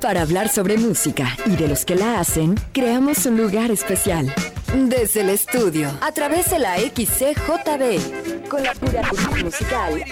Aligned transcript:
Para 0.00 0.22
hablar 0.22 0.48
sobre 0.48 0.76
música 0.76 1.36
y 1.46 1.56
de 1.56 1.68
los 1.68 1.84
que 1.84 1.94
la 1.94 2.20
hacen, 2.20 2.56
creamos 2.72 3.24
un 3.24 3.38
lugar 3.38 3.70
especial. 3.70 4.34
Desde 4.74 5.20
el 5.22 5.30
estudio, 5.30 5.90
a 6.00 6.12
través 6.12 6.50
de 6.50 6.58
la 6.58 6.76
XCJB, 6.78 8.48
con 8.48 8.62
la 8.62 8.74
curaduría 8.74 9.44
musical. 9.44 10.04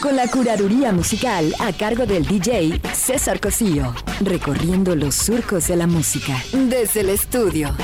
Con 0.00 0.16
la 0.16 0.26
curaduría 0.26 0.92
musical 0.92 1.54
a 1.60 1.72
cargo 1.72 2.06
del 2.06 2.24
DJ 2.24 2.80
César 2.92 3.40
Cosío, 3.40 3.94
recorriendo 4.20 4.96
los 4.96 5.14
surcos 5.14 5.68
de 5.68 5.76
la 5.76 5.86
música. 5.86 6.42
Desde 6.52 7.00
el 7.00 7.10
estudio. 7.10 7.76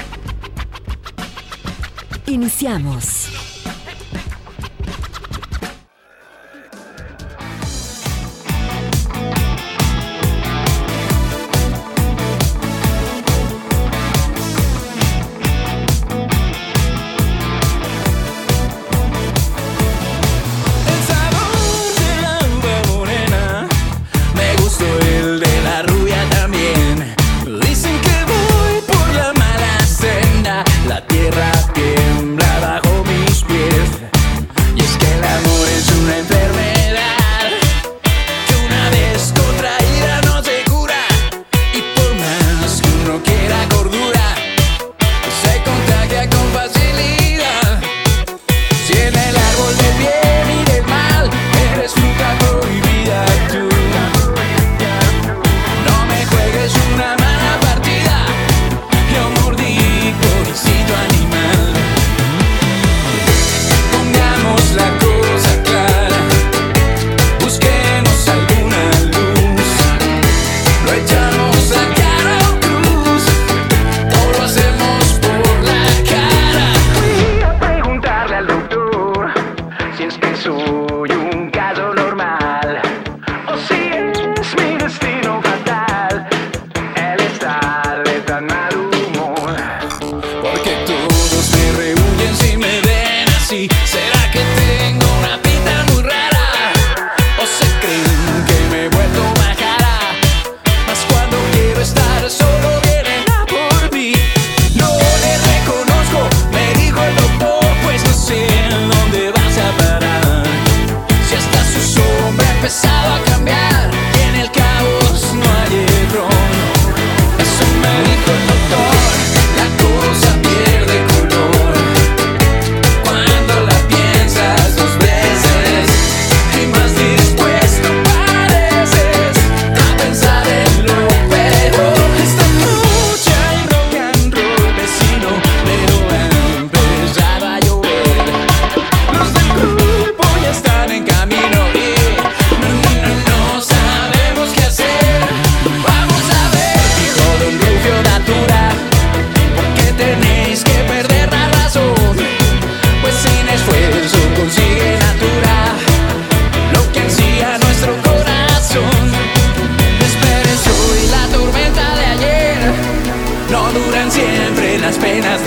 Iniciamos. 2.26 3.33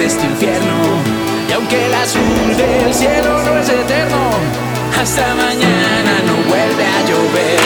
este 0.07 0.25
infierno. 0.25 0.77
Y 1.49 1.51
aunque 1.51 1.85
el 1.85 1.93
azul 1.93 2.55
del 2.55 2.93
cielo 2.93 3.43
no 3.43 3.57
es 3.57 3.67
eterno, 3.67 4.29
hasta 4.99 5.35
mañana 5.35 6.13
no 6.25 6.35
vuelve 6.49 6.85
a 6.85 7.01
llover. 7.07 7.59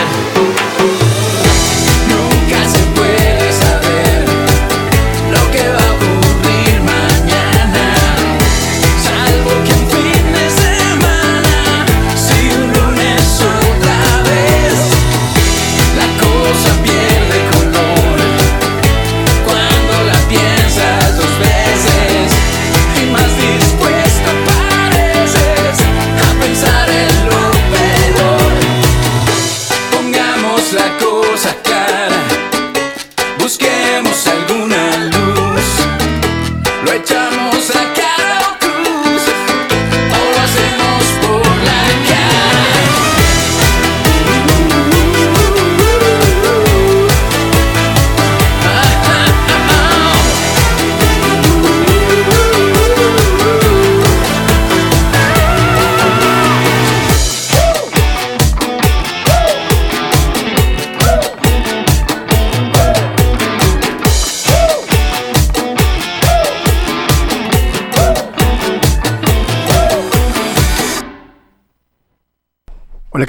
Nunca 2.09 2.69
se 2.69 2.83
puede. 2.95 3.40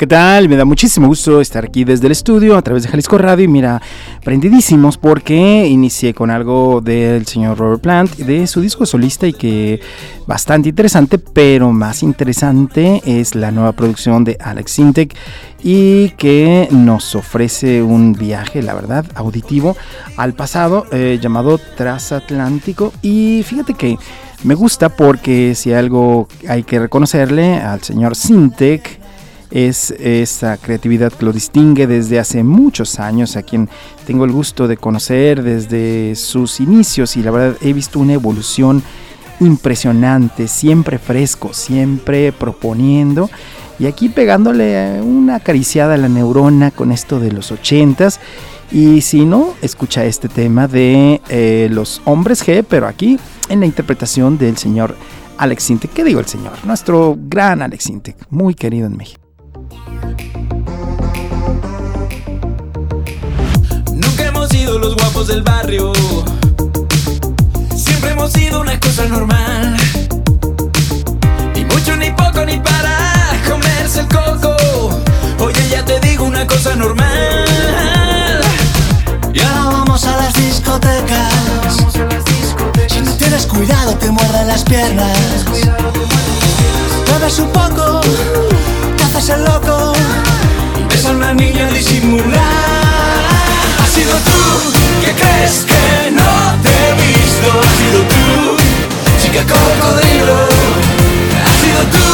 ¿Qué 0.03 0.09
tal? 0.09 0.49
Me 0.49 0.57
da 0.57 0.65
muchísimo 0.65 1.07
gusto 1.07 1.41
estar 1.41 1.65
aquí 1.65 1.85
desde 1.85 2.07
el 2.07 2.11
estudio 2.11 2.57
a 2.57 2.63
través 2.63 2.83
de 2.83 2.89
Jalisco 2.89 3.19
Radio 3.19 3.45
y 3.45 3.47
mira, 3.47 3.81
prendidísimos 4.25 4.99
porque 4.99 5.69
inicié 5.69 6.13
con 6.13 6.29
algo 6.29 6.81
del 6.81 7.25
señor 7.25 7.57
Robert 7.57 7.81
Plant, 7.81 8.17
de 8.17 8.49
su 8.49 8.61
disco 8.61 8.85
solista 8.85 9.29
y 9.29 9.33
que 9.33 9.81
bastante 10.27 10.71
interesante, 10.71 11.19
pero 11.19 11.71
más 11.71 12.03
interesante 12.03 13.01
es 13.07 13.37
la 13.37 13.53
nueva 13.53 13.71
producción 13.75 14.25
de 14.25 14.37
Alex 14.41 14.73
Sintek 14.73 15.15
y 15.63 16.09
que 16.17 16.67
nos 16.73 17.15
ofrece 17.15 17.81
un 17.81 18.13
viaje, 18.15 18.61
la 18.61 18.75
verdad, 18.75 19.07
auditivo 19.15 19.77
al 20.17 20.35
pasado 20.35 20.85
eh, 20.91 21.21
llamado 21.23 21.59
Transatlántico 21.77 22.93
y 23.03 23.45
fíjate 23.47 23.75
que 23.75 23.97
me 24.43 24.57
gusta 24.57 24.89
porque 24.89 25.55
si 25.55 25.73
algo 25.73 26.27
hay 26.49 26.65
que 26.65 26.81
reconocerle 26.81 27.59
al 27.59 27.85
señor 27.85 28.17
Sintek 28.17 29.02
es 29.53 29.91
esa 29.93 30.57
creatividad 30.57 31.13
que 31.13 31.25
lo 31.25 31.33
distingue 31.33 31.87
desde 31.87 32.19
hace 32.19 32.43
muchos 32.43 32.99
años, 32.99 33.37
a 33.37 33.43
quien 33.43 33.69
tengo 34.07 34.25
el 34.25 34.33
gusto 34.33 34.67
de 34.67 34.77
conocer 34.77 35.43
desde 35.43 36.15
sus 36.17 36.61
inicios 36.61 37.17
y 37.17 37.23
la 37.23 37.31
verdad 37.31 37.57
he 37.61 37.73
visto 37.73 37.99
una 37.99 38.15
evolución 38.15 38.83
impresionante, 39.41 40.49
siempre 40.49 40.99
fresco, 40.99 41.53
siempre 41.53 42.33
proponiendo 42.33 43.29
y 43.79 43.87
aquí 43.87 44.09
pegándole 44.09 45.01
una 45.03 45.37
acariciada 45.37 45.95
a 45.95 45.99
la 45.99 46.09
neurona 46.09 46.71
con 46.71 46.93
esto 46.93 47.19
de 47.21 47.33
los 47.33 47.51
ochentas. 47.51 48.21
Y 48.71 49.03
si 49.03 49.27
no, 49.27 49.55
escucha 49.61 50.05
este 50.05 50.29
tema 50.29 50.67
de 50.67 51.21
eh, 51.29 51.69
los 51.71 52.01
hombres 52.07 52.47
G, 52.47 52.65
pero 52.67 52.87
aquí 52.87 53.19
en 53.49 53.61
la 53.61 53.67
interpretación 53.67 54.39
del 54.39 54.57
señor 54.57 54.97
Alex 55.37 55.65
Sintek. 55.65 55.93
¿Qué 55.93 56.05
digo 56.05 56.21
el 56.21 56.27
señor? 56.27 56.53
Nuestro 56.65 57.19
gran 57.19 57.61
Alex 57.61 57.85
Sintek, 57.85 58.17
muy 58.31 58.55
querido 58.55 58.87
en 58.87 58.97
México. 58.97 59.22
Nunca 63.93 64.25
hemos 64.25 64.49
sido 64.49 64.79
los 64.79 64.95
guapos 64.97 65.29
del 65.29 65.43
barrio. 65.43 65.93
Siempre 67.77 68.11
hemos 68.11 68.33
sido 68.33 68.61
una 68.61 68.79
cosa 68.81 69.07
normal. 69.07 69.77
Ni 71.55 71.65
mucho, 71.65 71.97
ni 71.97 72.11
poco, 72.11 72.45
ni 72.45 72.59
para 72.59 72.97
comerse 73.49 74.01
el 74.01 74.09
coco. 74.09 74.57
Oye, 75.41 75.69
ya 75.71 75.85
te 75.85 76.01
digo 76.01 76.25
una 76.25 76.47
cosa 76.47 76.75
normal. 76.77 77.45
Ya 79.33 79.51
vamos 79.65 80.05
a 80.05 80.17
las 80.17 80.35
discotecas. 80.35 81.33
Si 82.89 83.01
no 83.01 83.13
tienes 83.17 83.47
cuidado, 83.47 83.95
te 83.97 84.11
muerden 84.11 84.47
las 84.49 84.63
piernas. 84.65 85.19
Bebes 87.07 87.39
un 87.39 87.49
poco, 87.51 88.01
haces 89.23 89.37
el 89.37 89.45
loco. 89.45 89.93
Ves 90.89 91.07
a 91.07 91.11
una 91.11 91.33
niña 91.35 91.69
disimular. 91.71 92.33
Ha 93.81 93.87
sido 93.87 94.15
tú 94.29 94.73
que 95.05 95.13
crees 95.13 95.65
que 95.71 96.11
no 96.11 96.33
te 96.63 96.71
he 96.71 96.93
visto. 96.95 97.49
Ha 97.61 97.73
sido 97.81 98.01
tú, 98.13 98.25
chica 99.23 99.43
cocodrilo. 99.43 100.39
Ha 101.47 101.53
sido 101.63 101.81
tú 101.95 102.09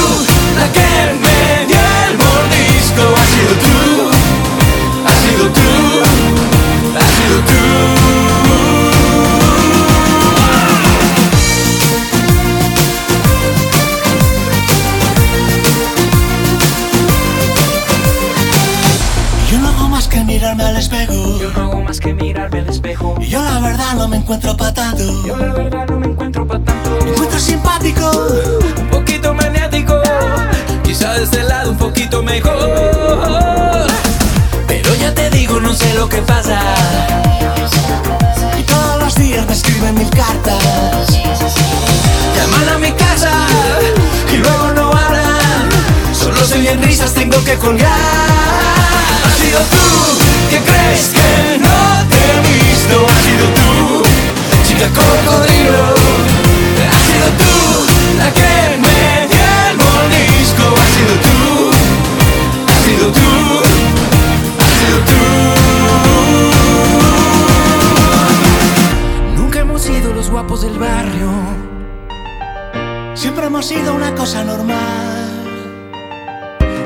la 0.58 0.66
que 0.76 0.90
me 1.24 1.66
dio 1.66 1.82
el 2.08 2.14
mordisco. 2.18 3.04
Ha 3.20 3.26
sido 3.34 3.52
tú, 3.64 3.76
ha 5.06 5.12
sido 5.22 5.44
tú, 5.52 5.68
encuentro 24.28 24.54
pa' 24.58 24.74
tanto. 24.74 25.02
Yo 25.26 25.36
la 25.38 25.54
verdad 25.54 25.86
no 25.88 26.00
me 26.00 26.06
encuentro 26.08 26.46
pa' 26.46 26.58
tanto. 26.58 26.90
Me 27.02 27.12
encuentro 27.12 27.40
simpático. 27.40 28.10
Un 28.78 28.88
poquito 28.90 29.32
maniático. 29.32 29.94
Quizá 30.84 31.14
de 31.14 31.24
este 31.24 31.42
lado 31.44 31.70
un 31.70 31.78
poquito 31.78 32.22
mejor. 32.22 32.58
Pero 34.66 34.94
ya 34.96 35.14
te 35.14 35.30
digo, 35.30 35.58
no 35.60 35.72
sé 35.72 35.94
lo 35.94 36.10
que 36.10 36.18
pasa. 36.18 36.60
Y 38.58 38.62
todos 38.64 39.02
los 39.02 39.14
días 39.14 39.46
me 39.46 39.54
escriben 39.54 39.94
mil 39.94 40.10
cartas. 40.10 40.62
Llaman 42.36 42.68
a 42.74 42.78
mi 42.78 42.92
casa 42.92 43.32
y 44.30 44.36
luego 44.36 44.72
no 44.74 44.92
hablan. 44.92 45.70
Solo 46.12 46.44
se 46.44 46.58
oyen 46.58 46.82
risas, 46.82 47.14
tengo 47.14 47.42
que 47.44 47.56
colgar. 47.56 47.88
Ha 47.88 49.30
sido 49.40 49.60
tú 49.72 50.18
que 50.50 50.58
crees 50.60 51.08
que 51.16 51.58
no 51.60 51.78
te 52.10 52.18
he 52.18 52.40
visto. 52.46 53.06
Ha 53.08 53.20
sido 53.24 53.46
tú, 53.56 53.67
chica 54.78 54.88
cocodrilo. 54.90 55.84
Ha 56.92 56.98
sido 57.06 57.26
tú 57.40 57.54
la 58.18 58.28
que 58.32 58.52
me 58.84 59.26
dio 59.28 59.48
el 59.70 59.76
mordisco. 59.76 60.64
Ha 60.82 60.86
sido 60.94 61.14
tú, 61.26 61.36
ha 62.66 62.76
sido 62.84 63.06
tú, 63.12 63.30
ha 64.58 64.68
sido 64.78 64.98
tú. 65.08 65.20
Nunca 69.36 69.56
hemos 69.60 69.82
sido 69.82 70.12
los 70.12 70.30
guapos 70.30 70.62
del 70.62 70.78
barrio. 70.78 71.30
Siempre 73.14 73.46
hemos 73.46 73.66
sido 73.66 73.94
una 73.94 74.14
cosa 74.14 74.44
normal. 74.44 75.44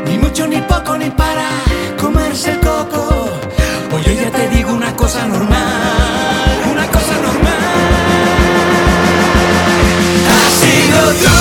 Ni 0.07 0.19
mucho, 0.19 0.47
ni 0.47 0.61
poco, 0.63 0.97
ni 0.97 1.11
para 1.11 1.49
comerse 2.01 2.53
el 2.53 2.61
coco. 2.61 3.29
Oye, 3.95 4.17
ya 4.17 4.31
te 4.31 4.49
digo 4.49 4.73
una 4.73 4.97
cosa 4.97 5.27
normal. 5.27 5.93
Sido 10.93 11.09
tú 11.25 11.37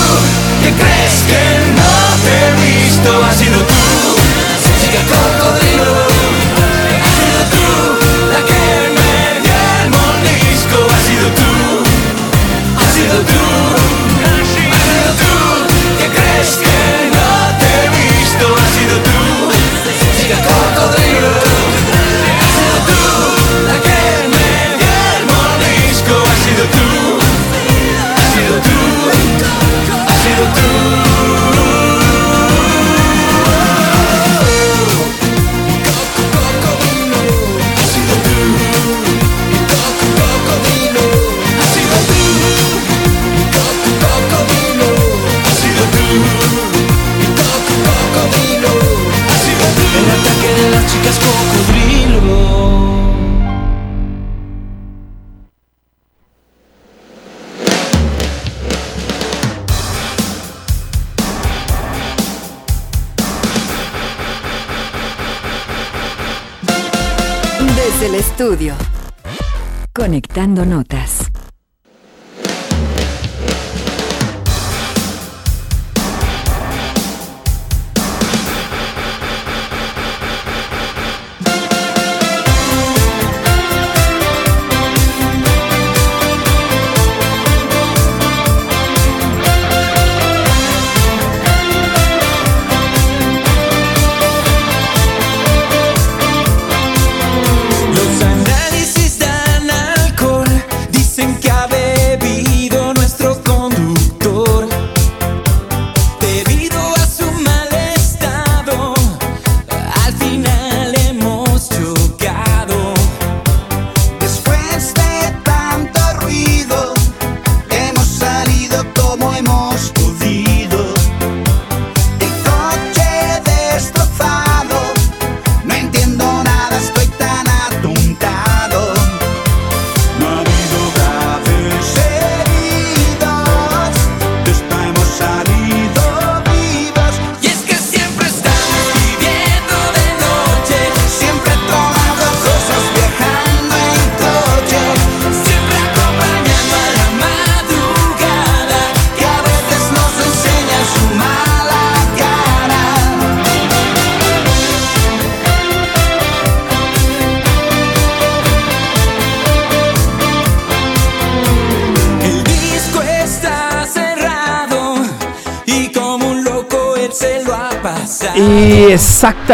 que 0.64 0.72
crees 0.74 1.16
que 1.30 1.44
no 1.80 1.94
te 2.24 2.32
he 2.32 2.52
visto. 2.64 3.10
Has 3.26 3.38
sido 3.38 3.60
tú, 3.60 3.84
chica 4.82 5.02
cocodrilo. 5.12 5.94
Has 7.04 7.14
sido 7.20 7.42
tú 7.54 7.68
la 8.32 8.42
que 8.50 8.64
me 8.98 9.14
dio 9.44 9.60
el 9.84 9.90
mordisco. 9.90 10.78
Has 10.96 11.04
sido 11.04 11.28
tú, 11.40 11.52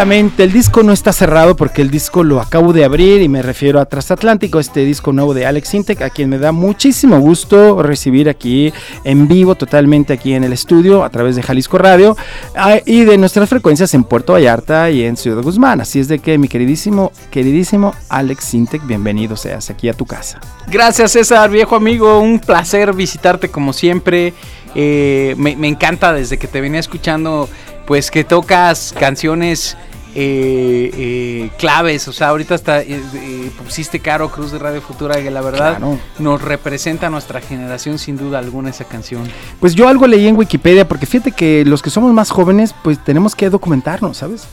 el 0.00 0.52
disco 0.52 0.84
no 0.84 0.92
está 0.92 1.12
cerrado 1.12 1.56
porque 1.56 1.82
el 1.82 1.90
disco 1.90 2.22
lo 2.22 2.40
acabo 2.40 2.72
de 2.72 2.84
abrir 2.84 3.20
y 3.20 3.28
me 3.28 3.42
refiero 3.42 3.80
a 3.80 3.84
Transatlántico, 3.84 4.60
este 4.60 4.84
disco 4.84 5.12
nuevo 5.12 5.34
de 5.34 5.44
Alex 5.44 5.70
Sintek, 5.70 6.02
a 6.02 6.10
quien 6.10 6.28
me 6.28 6.38
da 6.38 6.52
muchísimo 6.52 7.18
gusto 7.18 7.82
recibir 7.82 8.28
aquí 8.28 8.72
en 9.02 9.26
vivo, 9.26 9.56
totalmente 9.56 10.12
aquí 10.12 10.34
en 10.34 10.44
el 10.44 10.52
estudio, 10.52 11.02
a 11.02 11.10
través 11.10 11.34
de 11.34 11.42
Jalisco 11.42 11.78
Radio 11.78 12.16
ah, 12.54 12.76
y 12.86 13.02
de 13.02 13.18
nuestras 13.18 13.48
frecuencias 13.48 13.92
en 13.92 14.04
Puerto 14.04 14.34
Vallarta 14.34 14.88
y 14.88 15.02
en 15.02 15.16
Ciudad 15.16 15.42
Guzmán. 15.42 15.80
Así 15.80 15.98
es 15.98 16.06
de 16.06 16.20
que 16.20 16.38
mi 16.38 16.46
queridísimo, 16.46 17.10
queridísimo 17.32 17.92
Alex 18.08 18.44
Sintek, 18.44 18.86
bienvenido 18.86 19.36
seas 19.36 19.68
aquí 19.68 19.88
a 19.88 19.94
tu 19.94 20.06
casa. 20.06 20.38
Gracias 20.68 21.10
César, 21.10 21.50
viejo 21.50 21.74
amigo, 21.74 22.20
un 22.20 22.38
placer 22.38 22.92
visitarte 22.92 23.48
como 23.48 23.72
siempre. 23.72 24.32
Eh, 24.74 25.34
me 25.38 25.66
encanta 25.66 26.12
desde 26.12 26.38
que 26.38 26.46
te 26.46 26.60
venía 26.60 26.78
escuchando 26.78 27.48
pues 27.88 28.10
que 28.12 28.22
tocas 28.22 28.94
canciones 29.00 29.76
eh, 30.14 30.90
eh, 30.94 31.50
claves, 31.58 32.06
o 32.08 32.12
sea, 32.12 32.28
ahorita 32.28 32.54
hasta 32.54 32.80
eh, 32.82 33.00
eh, 33.14 33.50
pusiste 33.64 34.00
Caro 34.00 34.30
Cruz 34.30 34.52
de 34.52 34.58
Radio 34.58 34.80
Futura, 34.80 35.16
que 35.22 35.30
la 35.30 35.40
verdad 35.40 35.78
Claro. 35.78 35.98
nos 36.18 36.40
representa 36.42 37.06
a 37.06 37.10
nuestra 37.10 37.40
generación 37.40 37.98
sin 37.98 38.16
duda 38.16 38.38
alguna 38.38 38.70
esa 38.70 38.84
canción. 38.84 39.22
Pues 39.60 39.74
yo 39.74 39.88
algo 39.88 40.06
leí 40.06 40.26
en 40.28 40.36
Wikipedia, 40.36 40.86
porque 40.86 41.06
fíjate 41.06 41.32
que 41.32 41.64
los 41.64 41.82
que 41.82 41.90
somos 41.90 42.12
más 42.12 42.30
jóvenes, 42.30 42.74
pues 42.84 43.02
tenemos 43.02 43.34
que 43.34 43.48
documentarnos, 43.50 44.18
¿sabes? 44.18 44.44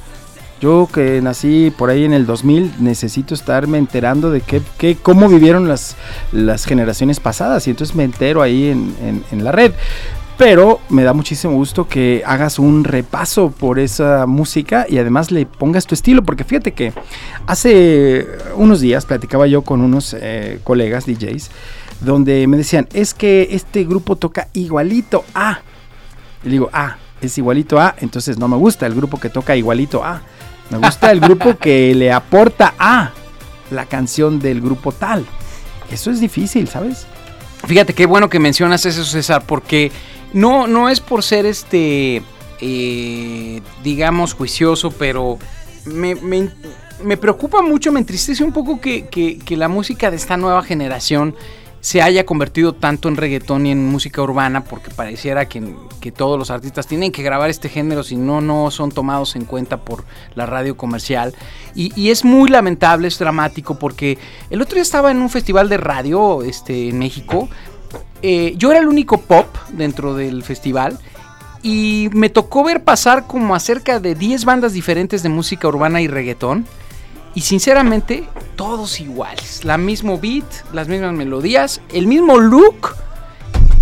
Yo 0.61 0.87
que 0.93 1.21
nací 1.21 1.73
por 1.77 1.89
ahí 1.89 2.05
en 2.05 2.13
el 2.13 2.25
2000, 2.25 2.75
necesito 2.79 3.33
estarme 3.33 3.77
enterando 3.77 4.31
de 4.31 4.39
qué, 4.41 4.61
qué, 4.77 4.95
cómo 4.95 5.27
vivieron 5.27 5.67
las, 5.67 5.95
las 6.31 6.63
generaciones 6.65 7.19
pasadas, 7.19 7.67
y 7.67 7.71
entonces 7.71 7.95
me 7.95 8.03
entero 8.05 8.41
ahí 8.41 8.69
en, 8.69 8.95
en- 9.01 9.23
en 9.31 9.43
la 9.43 9.51
red. 9.51 9.73
Pero 10.37 10.81
me 10.89 11.03
da 11.03 11.13
muchísimo 11.13 11.53
gusto 11.53 11.87
que 11.87 12.21
hagas 12.25 12.59
un 12.59 12.83
repaso 12.83 13.51
por 13.51 13.79
esa 13.79 14.25
música 14.25 14.85
y 14.89 14.97
además 14.97 15.31
le 15.31 15.45
pongas 15.45 15.87
tu 15.87 15.95
estilo, 15.95 16.23
porque 16.23 16.43
fíjate 16.43 16.73
que 16.73 16.91
hace 17.47 18.27
unos 18.55 18.81
días 18.81 19.05
platicaba 19.05 19.47
yo 19.47 19.61
con 19.61 19.81
unos 19.81 20.15
eh, 20.19 20.59
colegas 20.63 21.05
DJs 21.05 21.49
donde 22.01 22.47
me 22.47 22.57
decían, 22.57 22.87
es 22.93 23.13
que 23.13 23.47
este 23.51 23.85
grupo 23.85 24.17
toca 24.17 24.49
igualito 24.53 25.23
a. 25.33 25.59
Y 26.43 26.49
digo, 26.49 26.69
ah, 26.73 26.97
es 27.21 27.37
igualito 27.37 27.79
a, 27.79 27.95
entonces 27.99 28.37
no 28.37 28.47
me 28.47 28.57
gusta 28.57 28.85
el 28.85 28.93
grupo 28.93 29.19
que 29.19 29.29
toca 29.29 29.55
igualito 29.55 30.03
a. 30.03 30.21
Me 30.69 30.79
gusta 30.79 31.11
el 31.11 31.19
grupo 31.19 31.57
que 31.57 31.93
le 31.95 32.11
aporta 32.11 32.73
a 32.77 33.11
la 33.71 33.85
canción 33.85 34.39
del 34.39 34.61
grupo 34.61 34.91
tal. 34.91 35.25
Eso 35.91 36.11
es 36.11 36.19
difícil, 36.19 36.67
¿sabes? 36.67 37.07
Fíjate 37.67 37.93
qué 37.93 38.05
bueno 38.05 38.29
que 38.29 38.39
mencionas 38.39 38.85
eso, 38.85 39.03
César, 39.03 39.43
porque 39.45 39.91
no, 40.35 40.67
no 40.67 40.89
es 40.89 40.99
por 40.99 41.23
ser 41.23 41.45
este, 41.47 42.21
eh, 42.61 43.61
digamos, 43.83 44.33
juicioso, 44.33 44.91
pero 44.91 45.39
me, 45.85 46.15
me- 46.15 46.49
preocupa 47.17 47.61
mucho, 47.61 47.91
me 47.91 47.99
entristece 47.99 48.43
un 48.43 48.51
poco 48.53 48.79
que, 48.79 49.07
que- 49.07 49.37
que 49.39 49.57
la 49.57 49.67
música 49.67 50.09
de 50.11 50.17
esta 50.17 50.37
nueva 50.37 50.61
generación 50.63 51.35
se 51.81 52.01
haya 52.01 52.25
convertido 52.25 52.73
tanto 52.73 53.09
en 53.09 53.15
reggaetón 53.15 53.67
y 53.67 53.71
en 53.71 53.85
música 53.85 54.19
urbana, 54.23 54.63
porque 54.63 54.89
pareciera 54.89 55.47
que, 55.47 55.75
que 56.01 56.11
todos 56.11 56.39
los 56.39 56.49
artistas 56.49 56.87
tienen 56.87 57.11
que 57.11 57.21
grabar 57.21 57.49
este 57.51 57.69
género, 57.69 58.01
si 58.01 58.15
no, 58.15 58.41
no 58.41 58.71
son 58.71 58.91
tomados 58.91 59.35
en 59.35 59.45
cuenta 59.45 59.77
por 59.77 60.03
la 60.33 60.47
radio 60.47 60.75
comercial. 60.75 61.35
Y, 61.75 61.91
y 61.95 62.09
es 62.09 62.25
muy 62.25 62.49
lamentable, 62.49 63.07
es 63.07 63.19
dramático, 63.19 63.77
porque 63.77 64.17
el 64.49 64.63
otro 64.63 64.73
día 64.75 64.81
estaba 64.81 65.11
en 65.11 65.17
un 65.21 65.29
festival 65.29 65.69
de 65.69 65.77
radio 65.77 66.41
este, 66.41 66.89
en 66.89 66.97
México. 66.97 67.49
Eh, 68.27 68.55
yo 68.57 68.71
era 68.71 68.79
el 68.79 68.87
único 68.87 69.19
pop 69.19 69.45
dentro 69.73 70.15
del 70.15 70.41
festival. 70.41 70.97
Y 71.61 72.09
me 72.11 72.29
tocó 72.29 72.63
ver 72.63 72.83
pasar 72.83 73.27
como 73.27 73.53
a 73.53 73.59
cerca 73.59 73.99
de 73.99 74.15
10 74.15 74.45
bandas 74.45 74.73
diferentes 74.73 75.21
de 75.21 75.29
música 75.29 75.67
urbana 75.67 76.01
y 76.01 76.07
reggaetón. 76.07 76.65
Y 77.35 77.41
sinceramente, 77.41 78.23
todos 78.55 78.99
iguales. 78.99 79.63
La 79.63 79.77
mismo 79.77 80.17
beat, 80.17 80.45
las 80.73 80.87
mismas 80.87 81.13
melodías, 81.13 81.81
el 81.93 82.07
mismo 82.07 82.39
look, 82.39 82.95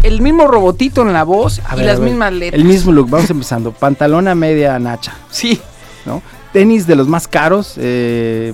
el 0.02 0.20
mismo 0.22 0.46
robotito 0.48 1.04
en 1.04 1.14
la 1.14 1.24
voz 1.24 1.62
A 1.66 1.76
y 1.76 1.78
ver, 1.78 1.86
las 1.86 2.00
mismas 2.02 2.34
letras. 2.34 2.60
El 2.60 2.68
mismo 2.68 2.92
look, 2.92 3.10
vamos 3.10 3.30
empezando. 3.30 3.72
Pantalón 3.72 4.28
a 4.28 4.36
media 4.36 4.78
nacha, 4.78 5.14
Sí, 5.32 5.62
¿no? 6.06 6.22
Tenis 6.52 6.86
de 6.86 6.98
los 6.98 7.08
más 7.08 7.30
caros, 7.30 7.76
eh, 7.78 8.54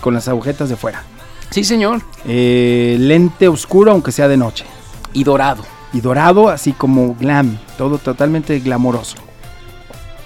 con 0.00 0.14
las 0.14 0.26
agujetas 0.28 0.70
de 0.70 0.76
fuera. 0.76 1.02
sí, 1.50 1.64
señor. 1.64 2.00
Eh, 2.26 2.96
lente 2.98 3.46
oscuro, 3.48 3.92
aunque 3.92 4.10
sea 4.10 4.26
de 4.26 4.38
noche. 4.38 4.64
Y 5.12 5.24
dorado. 5.24 5.64
Y 5.92 6.00
dorado, 6.00 6.48
así 6.50 6.72
como 6.72 7.14
glam, 7.14 7.58
todo 7.78 7.98
totalmente 7.98 8.58
glamoroso. 8.60 9.16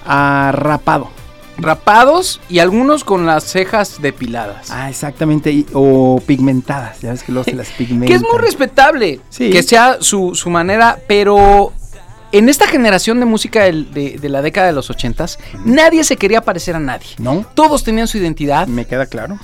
Arrapado. 0.05 1.09
Rapados 1.59 2.41
y 2.49 2.59
algunos 2.59 3.05
con 3.05 3.27
las 3.27 3.45
cejas 3.45 4.01
depiladas. 4.01 4.71
Ah, 4.71 4.89
exactamente. 4.89 5.53
y- 5.53 5.67
o 5.75 6.21
pigmentadas. 6.27 7.01
Ya 7.03 7.11
ves 7.11 7.23
que 7.23 7.31
luego 7.31 7.45
se 7.45 7.55
las 7.55 7.69
pigmentan. 7.69 8.07
Que 8.09 8.15
es 8.15 8.23
muy 8.23 8.39
respetable 8.41 9.21
Sí. 9.29 9.51
que 9.51 9.63
sea 9.63 9.99
su, 10.01 10.35
su 10.35 10.51
manera, 10.51 10.99
pero 11.07 11.73
en 12.33 12.49
esta 12.49 12.67
generación 12.67 13.21
de 13.21 13.27
música 13.27 13.65
del- 13.65 13.93
de, 13.93 14.19
de 14.19 14.29
la 14.31 14.41
década 14.43 14.67
de 14.69 14.73
los 14.73 14.89
ochentas, 14.91 15.39
nadie 15.65 16.03
se 16.05 16.17
quería 16.17 16.41
parecer 16.41 16.75
a 16.75 16.81
nadie. 16.81 17.09
¿No? 17.19 17.45
Todos 17.55 17.85
tenían 17.85 18.09
su 18.09 18.17
identidad. 18.19 18.67
Me 18.67 18.87
queda 18.87 19.07
claro. 19.07 19.39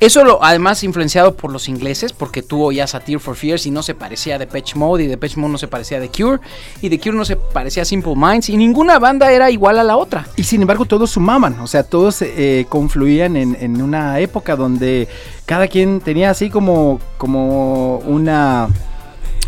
Eso 0.00 0.24
lo, 0.24 0.42
además 0.42 0.82
influenciado 0.82 1.34
por 1.34 1.52
los 1.52 1.68
ingleses, 1.68 2.14
porque 2.14 2.42
tú 2.42 2.62
oías 2.62 2.94
a 2.94 3.00
Tear 3.00 3.20
for 3.20 3.36
Fears 3.36 3.66
y 3.66 3.70
no 3.70 3.82
se 3.82 3.94
parecía 3.94 4.36
a 4.36 4.38
Depeche 4.38 4.74
Mode, 4.76 5.04
y 5.04 5.06
Depeche 5.06 5.38
Mode 5.38 5.52
no 5.52 5.58
se 5.58 5.68
parecía 5.68 5.98
a 5.98 6.00
The 6.00 6.08
Cure, 6.08 6.40
y 6.80 6.88
The 6.88 6.98
Cure 6.98 7.16
no 7.16 7.24
se 7.26 7.36
parecía 7.36 7.82
a 7.82 7.86
Simple 7.86 8.14
Minds, 8.16 8.48
y 8.48 8.56
ninguna 8.56 8.98
banda 8.98 9.30
era 9.30 9.50
igual 9.50 9.78
a 9.78 9.84
la 9.84 9.98
otra. 9.98 10.26
Y 10.36 10.44
sin 10.44 10.62
embargo 10.62 10.86
todos 10.86 11.10
sumaban, 11.10 11.60
o 11.60 11.66
sea, 11.66 11.82
todos 11.82 12.22
eh, 12.22 12.64
confluían 12.68 13.36
en, 13.36 13.56
en 13.60 13.82
una 13.82 14.18
época 14.20 14.56
donde 14.56 15.06
cada 15.44 15.68
quien 15.68 16.00
tenía 16.00 16.30
así 16.30 16.48
como, 16.48 16.98
como 17.18 17.98
una 17.98 18.68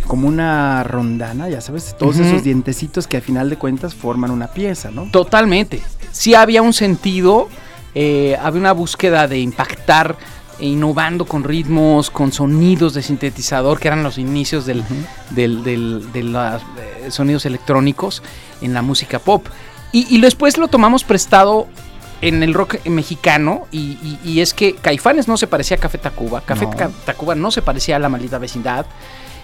como 0.06 0.28
una 0.28 0.84
rondana, 0.84 1.48
ya 1.48 1.62
sabes, 1.62 1.96
todos 1.96 2.18
esos 2.18 2.42
dientecitos 2.42 3.06
que 3.06 3.16
al 3.16 3.22
final 3.22 3.48
de 3.48 3.56
cuentas 3.56 3.94
forman 3.94 4.30
una 4.30 4.48
pieza, 4.48 4.90
¿no? 4.90 5.08
Totalmente. 5.10 5.80
Sí 6.10 6.34
había 6.34 6.60
un 6.60 6.74
sentido, 6.74 7.48
eh, 7.94 8.36
había 8.42 8.60
una 8.60 8.72
búsqueda 8.72 9.26
de 9.26 9.38
impactar, 9.38 10.16
innovando 10.60 11.24
con 11.24 11.44
ritmos, 11.44 12.10
con 12.10 12.32
sonidos 12.32 12.94
de 12.94 13.02
sintetizador, 13.02 13.78
que 13.80 13.88
eran 13.88 14.02
los 14.02 14.18
inicios 14.18 14.66
del, 14.66 14.84
del- 15.30 15.62
del- 15.64 16.12
de 16.12 16.22
los 16.22 16.62
eh, 16.78 17.10
sonidos 17.10 17.46
electrónicos 17.46 18.22
en 18.60 18.74
la 18.74 18.82
música 18.82 19.18
pop. 19.18 19.46
Y, 19.92 20.06
y 20.14 20.20
después 20.20 20.58
lo 20.58 20.68
tomamos 20.68 21.04
prestado 21.04 21.66
en 22.20 22.42
el 22.44 22.54
rock 22.54 22.84
mexicano, 22.86 23.66
y, 23.72 23.98
y- 24.02 24.18
y 24.24 24.40
es 24.40 24.54
que 24.54 24.74
Caifanes 24.74 25.26
no 25.26 25.36
se 25.36 25.46
parecía 25.48 25.76
a 25.76 25.80
Café 25.80 25.98
Tacuba, 25.98 26.40
Café 26.42 26.66
No. 26.66 26.90
Tacuba 27.04 27.34
no 27.34 27.50
se 27.50 27.62
parecía 27.62 27.96
a 27.96 27.98
La 27.98 28.08
Maldita 28.08 28.38
Vecindad, 28.38 28.86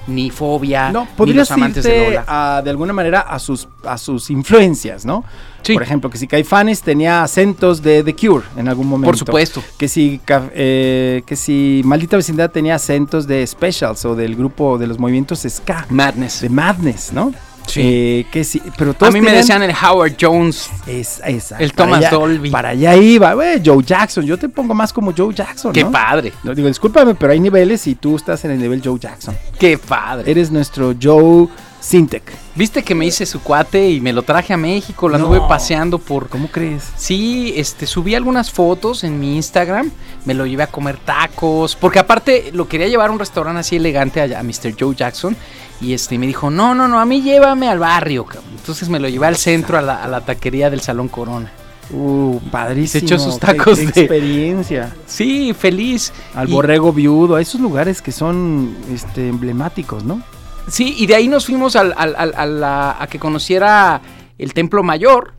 ni 0.09 0.31
Fobia, 0.31 0.91
No, 0.91 1.07
ni 1.25 1.33
Los 1.33 1.50
Amantes 1.50 1.85
de 1.85 2.05
Lola. 2.07 2.25
a, 2.27 2.62
de 2.62 2.71
alguna 2.71 2.93
manera 2.93 3.21
a 3.21 3.38
sus, 3.38 3.69
a 3.85 3.97
sus 3.99 4.31
influencias, 4.31 5.05
¿no? 5.05 5.25
Sí. 5.62 5.75
Por 5.75 5.83
ejemplo, 5.83 6.09
que 6.09 6.19
si 6.19 6.27
Caifanes 6.27 6.83
tenía 6.83 7.23
acentos 7.23 7.83
de 7.83 8.03
The 8.03 8.15
Cure 8.15 8.45
en 8.57 8.69
algún 8.69 8.87
momento. 8.88 9.11
Por 9.11 9.19
supuesto. 9.19 9.62
Que 9.77 9.87
si, 9.88 10.21
eh, 10.55 11.23
que 11.27 11.37
si 11.37 11.83
Maldita 11.85 12.17
Vecindad 12.17 12.50
tenía 12.50 12.75
acentos 12.77 13.27
de 13.27 13.47
Specials 13.47 14.05
o 14.05 14.15
del 14.17 14.35
grupo 14.35 14.79
de 14.79 14.87
los 14.87 14.99
movimientos 14.99 15.45
Ska. 15.49 15.87
Madness. 15.91 16.41
De 16.41 16.49
Madness, 16.49 17.12
¿no? 17.12 17.33
Sí. 17.68 17.80
Eh, 17.84 18.26
que 18.32 18.44
sí, 18.44 18.60
pero 18.76 18.94
A 19.00 19.10
mí 19.10 19.20
me 19.20 19.30
decían 19.32 19.62
el 19.62 19.72
Howard 19.72 20.14
Jones. 20.20 20.68
Es, 20.87 21.20
esa, 21.25 21.58
el 21.58 21.72
Thomas 21.72 21.98
allá- 21.98 22.10
Dolby. 22.10 22.50
Para 22.50 22.70
allá 22.70 22.96
iba, 22.96 23.34
güey, 23.34 23.60
Joe 23.64 23.82
Jackson. 23.84 24.25
Yo 24.25 24.37
te 24.38 24.48
pongo 24.48 24.75
más 24.75 24.92
como 24.92 25.12
Joe 25.16 25.34
Jackson, 25.34 25.72
Qué 25.72 25.84
¿no? 25.84 25.92
padre, 25.92 26.32
No, 26.42 26.54
digo, 26.54 26.66
discúlpame, 26.68 27.14
pero 27.14 27.32
hay 27.32 27.40
niveles 27.40 27.87
y 27.87 27.94
tú 27.94 28.16
estás 28.16 28.44
en 28.44 28.52
el 28.52 28.58
nivel 28.58 28.80
Joe 28.84 28.98
Jackson. 28.98 29.37
qué 29.58 29.76
padre. 29.78 30.30
Eres 30.30 30.50
nuestro 30.50 30.94
Joe 31.00 31.48
Sintek. 31.80 32.32
Viste 32.54 32.82
que 32.82 32.94
me 32.94 33.06
hice 33.06 33.25
su 33.25 33.40
cuate 33.40 33.88
y 33.90 34.00
me 34.00 34.12
lo 34.12 34.23
traje 34.23 34.52
a 34.52 34.56
México, 34.56 35.08
lo 35.08 35.16
No. 35.16 35.26
anduve 35.26 35.47
paseando 35.49 35.99
por... 35.99 36.28
¿Cómo 36.28 36.49
crees? 36.49 36.85
Sí, 36.97 37.52
este, 37.56 37.87
subí 37.87 38.14
algunas 38.14 38.50
fotos 38.50 39.04
en 39.04 39.18
mi 39.20 39.37
Instagram, 39.37 39.90
me 40.25 40.35
lo 40.35 40.44
llevé 40.44 40.64
a 40.64 40.66
comer 40.66 40.99
tacos, 40.99 41.76
porque 41.76 41.99
aparte 42.00 42.50
lo 42.52 42.66
quería 42.68 42.88
llevar 42.88 43.11
a 43.11 43.12
un 43.12 43.18
restaurante 43.18 43.61
así 43.61 43.76
elegante 43.76 44.20
a, 44.20 44.40
a 44.40 44.42
Mr. 44.42 44.75
Joe 44.78 44.94
Jackson, 44.94 45.37
y 45.80 45.92
este 45.92 46.18
me 46.18 46.26
dijo, 46.26 46.50
no, 46.50 46.75
no, 46.75 46.88
no, 46.88 46.99
a 46.99 47.04
mí 47.04 47.23
llévame 47.23 47.68
al 47.68 47.78
barrio, 47.78 48.25
cabrón. 48.25 48.44
Entonces 48.56 48.88
me 48.88 48.99
lo 48.99 49.08
llevé 49.08 49.26
al 49.28 49.37
centro, 49.37 49.78
a 49.78 49.82
la, 49.82 50.02
a 50.02 50.08
la 50.08 50.20
taquería 50.23 50.70
del 50.70 50.80
Salón 50.80 51.06
Corona. 51.08 51.52
Uh, 51.90 52.38
padrísimo. 52.50 53.00
Se 53.00 53.06
echó 53.06 53.18
sus 53.18 53.35
qué- 53.38 53.47
tacos 53.47 53.78
qué 53.78 53.87
de- 53.87 54.00
experiencia. 54.02 54.94
Sí, 55.06 55.54
feliz. 55.58 56.12
Al 56.35 56.49
Y- 56.49 56.52
borrego 56.52 56.92
viudo, 56.92 57.37
a 57.37 57.40
esos 57.40 57.61
lugares 57.61 58.02
que 58.02 58.11
son 58.12 58.76
este, 58.92 59.28
emblemáticos, 59.28 60.02
¿no? 60.04 60.20
Sí, 60.68 60.94
y 60.98 61.06
de 61.06 61.14
ahí 61.14 61.28
nos 61.28 61.46
fuimos 61.46 61.76
al- 61.76 61.94
al- 61.96 62.14
al- 62.16 62.34
a, 62.37 62.46
la- 62.46 62.96
a 63.02 63.06
que 63.06 63.18
conociera 63.18 64.00
el 64.38 64.52
Templo 64.54 64.82
Mayor, 64.82 65.34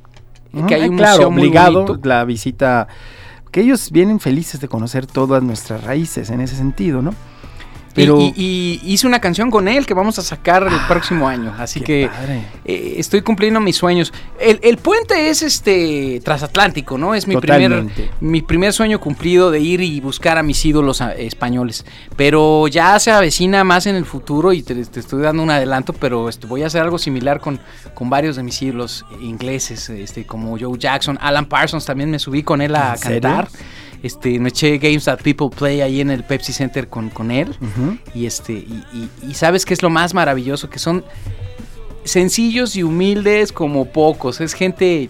Ujú, 0.54 0.66
que 0.68 0.76
hay 0.76 0.84
eh, 0.84 0.90
un 0.90 0.98
claro, 0.98 1.16
museo 1.18 1.32
muy 1.32 1.42
obligado 1.44 1.86
bonito. 1.86 2.08
la 2.08 2.26
visita, 2.26 2.88
que 3.52 3.62
ellos 3.62 3.92
vienen 3.92 4.20
felices 4.20 4.60
de 4.60 4.68
conocer 4.68 5.06
todas 5.06 5.42
nuestras 5.44 5.84
raíces 5.84 6.30
en 6.30 6.42
ese 6.42 6.56
sentido, 6.56 7.02
¿no? 7.02 7.14
Pero- 7.94 8.20
Y, 8.22 8.34
y- 8.36 8.82
y 8.84 8.94
hice 8.94 9.08
una 9.08 9.20
canción 9.20 9.50
con 9.52 9.68
él 9.68 9.86
que 9.86 9.94
vamos 9.94 10.20
a 10.20 10.22
sacar 10.22 10.64
el 10.64 10.80
próximo 10.88 11.28
año. 11.28 11.54
Así 11.58 11.82
que 11.82 12.06
eh, 12.66 12.96
estoy 12.98 13.22
cumpliendo 13.22 13.60
mis 13.60 13.76
sueños. 13.76 14.14
El, 14.40 14.60
el 14.64 14.78
puente 14.78 15.30
es 15.30 15.42
este 15.42 16.22
transatlántico, 16.24 16.98
¿no? 16.98 17.16
Es 17.16 17.28
mi 17.28 17.34
primer, 17.42 17.72
mi 18.22 18.42
primer 18.42 18.74
sueño 18.74 19.00
cumplido 19.00 19.50
de 19.52 19.60
ir 19.60 19.82
y 19.82 20.00
buscar 20.02 20.38
a 20.38 20.44
mis 20.44 20.64
ídolos 20.66 21.02
a- 21.02 21.14
españoles. 21.16 21.86
Pero 22.16 22.68
ya 22.68 22.98
se 23.00 23.12
avecina 23.12 23.64
más 23.64 23.86
en 23.88 23.96
el 23.96 24.06
futuro 24.06 24.54
y 24.54 24.62
te, 24.64 24.76
te 24.86 25.00
estoy 25.00 25.22
dando 25.22 25.42
un 25.44 25.50
adelanto, 25.50 25.94
pero 25.94 26.30
este, 26.30 26.48
voy 26.48 26.64
a 26.64 26.68
hacer 26.68 26.82
algo 26.82 26.98
similar 26.98 27.40
con, 27.40 27.60
con 27.94 28.10
varios 28.10 28.36
de 28.36 28.44
mis 28.44 28.62
ídolos 28.62 29.06
ingleses, 29.22 29.90
este, 29.90 30.26
como 30.26 30.58
Joe 30.60 30.78
Jackson, 30.78 31.18
Alan 31.22 31.46
Parsons, 31.48 31.86
también 31.86 32.12
me 32.12 32.20
subí 32.20 32.44
con 32.44 32.62
él 32.62 32.76
a 32.76 32.94
¿En 32.94 32.98
serio? 33.00 33.30
Este, 34.02 34.40
me 34.40 34.50
eché 34.50 34.78
Games 34.78 35.06
That 35.06 35.20
People 35.22 35.50
Play 35.56 35.82
ahí 35.82 36.00
en 36.02 36.10
el 36.10 36.24
Pepsi 36.24 36.54
Center 36.54 36.88
con, 36.88 37.10
con 37.10 37.32
él. 37.32 37.56
Y 38.16 38.26
este, 38.26 38.54
y, 38.54 38.84
y- 38.94 39.10
y 39.30 39.34
sabes 39.34 39.66
que 39.66 39.74
es 39.74 39.82
lo 39.84 39.90
más 39.90 40.14
maravilloso, 40.14 40.70
que 40.70 40.80
son 40.80 41.04
sencillos 42.04 42.76
y 42.76 42.84
humildes 42.84 43.52
como 43.52 43.86
pocos. 43.86 44.42
Es 44.42 44.54
gente 44.54 45.10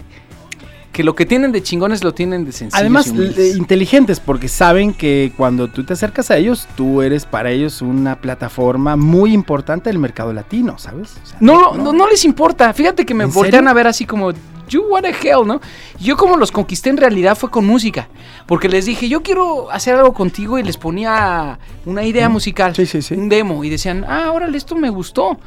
que 0.91 1.03
lo 1.03 1.15
que 1.15 1.25
tienen 1.25 1.51
de 1.51 1.61
chingones 1.61 2.03
lo 2.03 2.13
tienen 2.13 2.45
de 2.45 2.51
sencillos. 2.51 2.79
Además, 2.79 3.07
inteligentes, 3.55 4.19
porque 4.19 4.47
saben 4.47 4.93
que 4.93 5.31
cuando 5.37 5.67
tú 5.67 5.83
te 5.83 5.93
acercas 5.93 6.31
a 6.31 6.37
ellos, 6.37 6.67
tú 6.75 7.01
eres 7.01 7.25
para 7.25 7.51
ellos 7.51 7.81
una 7.81 8.19
plataforma 8.19 8.95
muy 8.95 9.33
importante 9.33 9.89
del 9.89 9.99
mercado 9.99 10.33
latino, 10.33 10.77
¿sabes? 10.77 11.11
O 11.23 11.25
sea, 11.25 11.37
no, 11.41 11.75
no, 11.75 11.93
no 11.93 12.07
les 12.09 12.25
importa. 12.25 12.73
Fíjate 12.73 13.05
que 13.05 13.13
me 13.13 13.25
¿En 13.25 13.31
voltean 13.31 13.63
serio? 13.63 13.69
a 13.69 13.73
ver 13.73 13.87
así 13.87 14.05
como, 14.05 14.31
you 14.69 14.83
what 14.89 15.03
the 15.03 15.09
hell, 15.09 15.45
¿no? 15.45 15.61
Yo 15.99 16.15
como 16.17 16.37
los 16.37 16.51
conquisté 16.51 16.89
en 16.89 16.97
realidad 16.97 17.37
fue 17.37 17.51
con 17.51 17.65
música. 17.65 18.07
Porque 18.45 18.69
les 18.69 18.85
dije, 18.85 19.09
yo 19.09 19.21
quiero 19.21 19.69
hacer 19.71 19.95
algo 19.95 20.13
contigo 20.13 20.57
y 20.57 20.63
les 20.63 20.77
ponía 20.77 21.59
una 21.85 22.03
idea 22.03 22.29
musical. 22.29 22.75
Sí, 22.75 22.85
sí, 22.85 23.01
sí. 23.01 23.13
Un 23.13 23.29
demo. 23.29 23.63
Y 23.63 23.69
decían, 23.69 24.05
ah, 24.07 24.31
órale, 24.31 24.57
esto 24.57 24.75
me 24.75 24.89
gustó. 24.89 25.37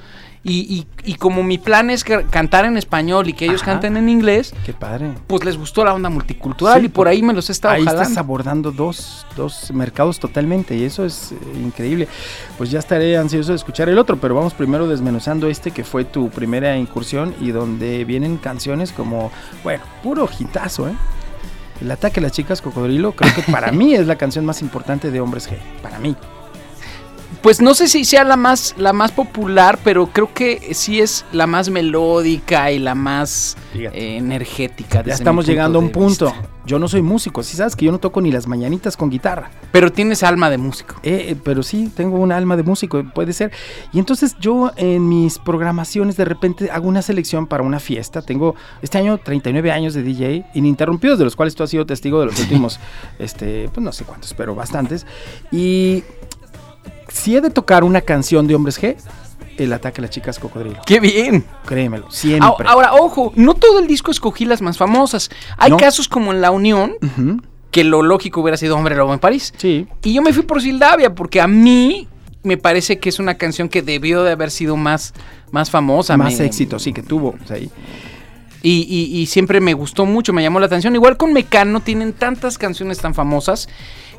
Y, 0.44 0.62
y- 0.62 0.86
y 1.12 1.14
como 1.14 1.44
mi 1.44 1.56
plan 1.56 1.88
es 1.88 2.02
que- 2.02 2.24
cantar 2.24 2.64
en 2.64 2.76
español 2.76 3.28
y 3.28 3.32
que 3.32 3.44
ellos 3.44 3.62
Ajá. 3.62 3.72
canten 3.74 3.96
en 3.96 4.08
inglés, 4.08 4.52
Qué 4.66 4.72
padre. 4.72 5.12
pues 5.28 5.44
les 5.44 5.56
gustó 5.56 5.84
la 5.84 5.94
onda 5.94 6.10
multicultural 6.10 6.80
Sí, 6.80 6.86
y 6.86 6.88
por 6.88 7.06
ahí 7.06 7.22
me 7.22 7.32
los 7.32 7.48
he 7.48 7.52
estado 7.52 7.74
Ahí 7.74 7.84
jalando. 7.84 8.02
estás 8.02 8.18
abordando 8.18 8.72
dos, 8.72 9.24
dos 9.36 9.70
mercados 9.72 10.18
totalmente 10.18 10.74
y 10.74 10.82
eso 10.82 11.04
es 11.04 11.30
eh, 11.30 11.36
increíble. 11.62 12.08
Pues 12.58 12.72
ya 12.72 12.80
estaré 12.80 13.16
ansioso 13.16 13.52
de 13.52 13.56
escuchar 13.56 13.88
el 13.88 13.98
otro, 13.98 14.16
pero 14.16 14.34
vamos 14.34 14.52
primero 14.52 14.88
desmenuzando 14.88 15.46
este 15.46 15.70
que 15.70 15.84
fue 15.84 16.04
tu 16.04 16.28
primera 16.28 16.76
incursión 16.76 17.34
y 17.40 17.52
donde 17.52 18.04
vienen 18.04 18.36
canciones 18.36 18.90
como, 18.90 19.30
bueno, 19.62 19.84
puro 20.02 20.28
hitazo, 20.40 20.88
¿eh? 20.88 20.94
El 21.80 21.88
ataque 21.90 22.18
a 22.18 22.22
las 22.24 22.32
chicas 22.32 22.60
cocodrilo, 22.62 23.12
creo 23.12 23.32
que 23.34 23.42
para 23.52 23.70
mí 23.72 23.94
es 23.94 24.08
la 24.08 24.16
canción 24.16 24.44
más 24.44 24.60
importante 24.60 25.12
de 25.12 25.20
Hombres 25.20 25.48
G. 25.48 25.56
Para 25.82 26.00
mí. 26.00 26.16
Pues 27.42 27.60
no 27.60 27.74
sé 27.74 27.88
si 27.88 28.04
sea 28.04 28.22
la 28.22 28.36
más, 28.36 28.72
la 28.78 28.92
más 28.92 29.10
popular, 29.10 29.80
pero 29.82 30.06
creo 30.06 30.32
que 30.32 30.74
sí 30.74 31.00
es 31.00 31.24
la 31.32 31.48
más 31.48 31.70
melódica 31.70 32.70
y 32.70 32.78
la 32.78 32.94
más 32.94 33.56
eh, 33.74 33.90
energética. 34.16 35.02
Ya 35.02 35.14
estamos 35.14 35.44
llegando 35.44 35.80
a 35.80 35.82
un 35.82 35.88
vista. 35.88 35.98
punto. 35.98 36.32
Yo 36.64 36.78
no 36.78 36.86
soy 36.86 37.02
músico, 37.02 37.42
si 37.42 37.56
sabes 37.56 37.74
que 37.74 37.84
yo 37.84 37.90
no 37.90 37.98
toco 37.98 38.20
ni 38.20 38.30
las 38.30 38.46
mañanitas 38.46 38.96
con 38.96 39.10
guitarra. 39.10 39.50
Pero 39.72 39.90
tienes 39.90 40.22
alma 40.22 40.48
de 40.48 40.58
músico. 40.58 40.94
Eh, 41.02 41.30
eh, 41.30 41.36
pero 41.42 41.64
sí, 41.64 41.90
tengo 41.92 42.18
un 42.18 42.30
alma 42.30 42.56
de 42.56 42.62
músico, 42.62 43.02
puede 43.12 43.32
ser. 43.32 43.50
Y 43.92 43.98
entonces 43.98 44.36
yo 44.38 44.70
en 44.76 45.08
mis 45.08 45.40
programaciones 45.40 46.16
de 46.16 46.24
repente 46.24 46.70
hago 46.70 46.86
una 46.86 47.02
selección 47.02 47.48
para 47.48 47.64
una 47.64 47.80
fiesta. 47.80 48.22
Tengo 48.22 48.54
este 48.80 48.98
año 48.98 49.18
39 49.18 49.72
años 49.72 49.94
de 49.94 50.04
DJ 50.04 50.46
ininterrumpidos, 50.54 51.18
de 51.18 51.24
los 51.24 51.34
cuales 51.34 51.56
tú 51.56 51.64
has 51.64 51.70
sido 51.70 51.84
testigo 51.84 52.20
de 52.20 52.26
los 52.26 52.38
últimos, 52.40 52.78
este, 53.18 53.68
pues 53.74 53.82
no 53.82 53.90
sé 53.90 54.04
cuántos, 54.04 54.32
pero 54.32 54.54
bastantes. 54.54 55.04
Y 55.50 56.04
si 57.12 57.36
he 57.36 57.40
de 57.40 57.50
tocar 57.50 57.84
una 57.84 58.00
canción 58.00 58.46
de 58.46 58.54
Hombres 58.54 58.80
G, 58.80 58.96
el 59.58 59.72
ataque 59.72 60.00
a 60.00 60.02
las 60.02 60.10
chicas 60.10 60.38
cocodrilo. 60.38 60.80
¡Qué 60.86 60.98
bien! 60.98 61.44
Créemelo, 61.66 62.10
siempre. 62.10 62.66
Ahora, 62.66 62.94
ojo, 62.94 63.32
no 63.36 63.54
todo 63.54 63.78
el 63.80 63.86
disco 63.86 64.10
escogí 64.10 64.44
las 64.44 64.62
más 64.62 64.78
famosas. 64.78 65.30
Hay 65.58 65.70
No. 65.70 65.76
casos 65.76 66.08
como 66.08 66.32
en 66.32 66.40
La 66.40 66.50
Unión, 66.50 66.94
que 67.70 67.84
lo 67.84 68.02
lógico 68.02 68.40
hubiera 68.40 68.56
sido 68.56 68.76
Hombre 68.76 68.96
Lobo 68.96 69.12
en 69.12 69.18
París. 69.20 69.52
Sí. 69.56 69.86
Y 70.02 70.14
yo 70.14 70.22
me 70.22 70.32
fui 70.32 70.42
por 70.42 70.60
Sildavia, 70.62 71.14
porque 71.14 71.40
a 71.40 71.46
mí 71.46 72.08
me 72.42 72.56
parece 72.56 72.98
que 72.98 73.08
es 73.08 73.18
una 73.18 73.34
canción 73.34 73.68
que 73.68 73.82
debió 73.82 74.22
de 74.24 74.32
haber 74.32 74.50
sido 74.50 74.76
más, 74.76 75.12
más 75.52 75.70
famosa. 75.70 76.16
Más 76.16 76.38
me- 76.38 76.46
éxito, 76.46 76.78
sí, 76.78 76.92
que 76.92 77.02
tuvo. 77.02 77.36
o 77.42 77.46
sea, 77.46 77.56
ahí. 77.56 77.70
Y, 78.64 78.86
y- 78.88 79.20
y 79.20 79.26
siempre 79.26 79.60
me 79.60 79.74
gustó 79.74 80.06
mucho, 80.06 80.32
me 80.32 80.42
llamó 80.42 80.60
la 80.60 80.66
atención. 80.66 80.94
Igual 80.94 81.16
con 81.16 81.32
Mecano 81.32 81.80
tienen 81.80 82.12
tantas 82.12 82.58
canciones 82.58 82.98
tan 82.98 83.12
famosas 83.14 83.68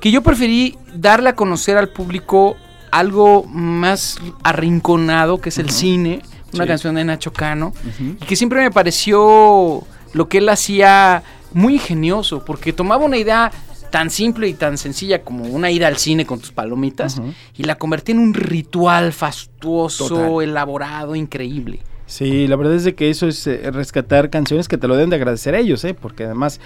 que 0.02 0.12
yo 0.12 0.22
preferí 0.22 0.78
darle 0.94 1.30
a 1.30 1.36
conocer 1.36 1.78
al 1.78 1.90
público 1.90 2.58
algo 3.00 3.44
más 3.46 4.18
arrinconado, 4.44 5.40
que 5.42 5.50
es 5.50 5.58
el 5.58 5.70
cine, 5.70 6.22
una 6.54 6.64
Sí. 6.64 6.68
canción 6.68 6.96
de 6.96 7.04
Nacho 7.04 7.34
Cano, 7.34 7.74
y 8.00 8.26
que 8.26 8.36
siempre 8.36 8.62
me 8.62 8.72
pareció 8.72 9.84
lo 10.14 10.30
que 10.30 10.38
él 10.38 10.50
hacía 10.50 11.24
muy 11.54 11.74
ingenioso, 11.76 12.46
porque 12.46 12.74
tomaba 12.74 13.04
una 13.06 13.18
idea 13.18 13.52
tan 13.90 14.10
simple 14.10 14.48
y 14.48 14.54
tan 14.54 14.78
sencilla 14.78 15.22
como 15.24 15.44
una 15.46 15.70
ida 15.70 15.88
al 15.88 15.98
cine 15.98 16.26
con 16.26 16.40
tus 16.40 16.52
palomitas 16.52 17.22
y 17.56 17.64
la 17.64 17.76
convertía 17.76 18.16
en 18.16 18.22
un 18.22 18.34
ritual 18.34 19.14
fastuoso, 19.14 20.08
Total. 20.08 20.50
elaborado, 20.50 21.16
increíble. 21.16 21.80
Sí, 22.08 22.48
la 22.48 22.56
verdad 22.56 22.76
es 22.76 22.84
de 22.84 22.96
que 22.96 23.10
eso 23.10 23.28
es 23.28 23.46
eh, 23.48 23.70
rescatar 23.72 24.30
canciones 24.30 24.68
que 24.68 24.78
te 24.78 24.88
lo 24.88 24.96
deben 24.96 25.10
de 25.10 25.16
agradecer 25.16 25.56
ellos, 25.56 25.84
¿eh? 25.86 25.94
porque 25.94 26.26
además 26.26 26.60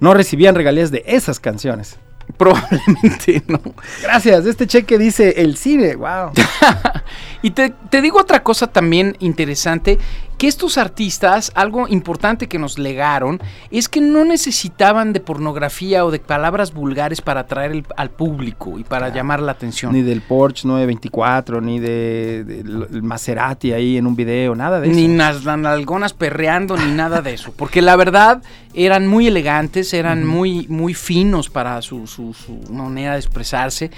no 0.00 0.14
recibían 0.14 0.54
regalías 0.54 0.90
de 0.90 1.02
esas 1.06 1.38
canciones. 1.40 1.98
Probablemente 2.36 3.42
no. 3.46 3.60
Gracias, 4.02 4.46
este 4.46 4.66
cheque 4.66 4.98
dice 4.98 5.34
el 5.42 5.56
cine, 5.56 5.94
wow. 5.96 6.32
Y 7.42 7.50
te, 7.50 7.74
te 7.90 8.00
digo 8.00 8.18
otra 8.18 8.42
cosa 8.42 8.68
también 8.68 9.16
interesante, 9.20 9.98
que 10.38 10.48
estos 10.48 10.78
artistas, 10.78 11.52
algo 11.54 11.86
importante 11.88 12.48
que 12.48 12.58
nos 12.58 12.78
legaron, 12.78 13.40
es 13.70 13.88
que 13.88 14.00
no 14.00 14.24
necesitaban 14.24 15.12
de 15.12 15.20
pornografía 15.20 16.04
o 16.04 16.10
de 16.10 16.18
palabras 16.18 16.72
vulgares 16.72 17.20
para 17.20 17.40
atraer 17.40 17.72
el- 17.72 17.86
al 17.96 18.10
público 18.10 18.78
y 18.78 18.84
para 18.84 19.08
llamar 19.10 19.40
la 19.40 19.52
atención. 19.52 19.92
Ni 19.92 20.02
del 20.02 20.20
Porsche 20.22 20.66
924, 20.66 21.60
ni 21.60 21.78
de, 21.78 22.44
del 22.44 23.02
Maserati 23.02 23.72
ahí 23.72 23.96
en 23.96 24.06
un 24.06 24.16
video, 24.16 24.54
nada 24.54 24.80
de 24.80 24.88
eso. 24.90 24.96
Ni 24.96 25.08
las 25.16 25.44
nalgonas 25.44 26.12
perreando, 26.12 26.76
ni 26.76 26.92
nada 26.92 27.22
de 27.22 27.34
eso. 27.34 27.52
Porque 27.56 27.80
la 27.82 27.96
verdad 27.96 28.42
eran 28.74 29.06
muy 29.06 29.26
elegantes, 29.28 29.94
eran 29.94 30.26
muy, 30.26 30.66
muy 30.68 30.94
finos 30.94 31.48
para 31.48 31.80
su, 31.82 32.06
su- 32.06 32.34
su 32.34 32.72
manera 32.72 33.12
de 33.12 33.18
expresarse. 33.18 33.90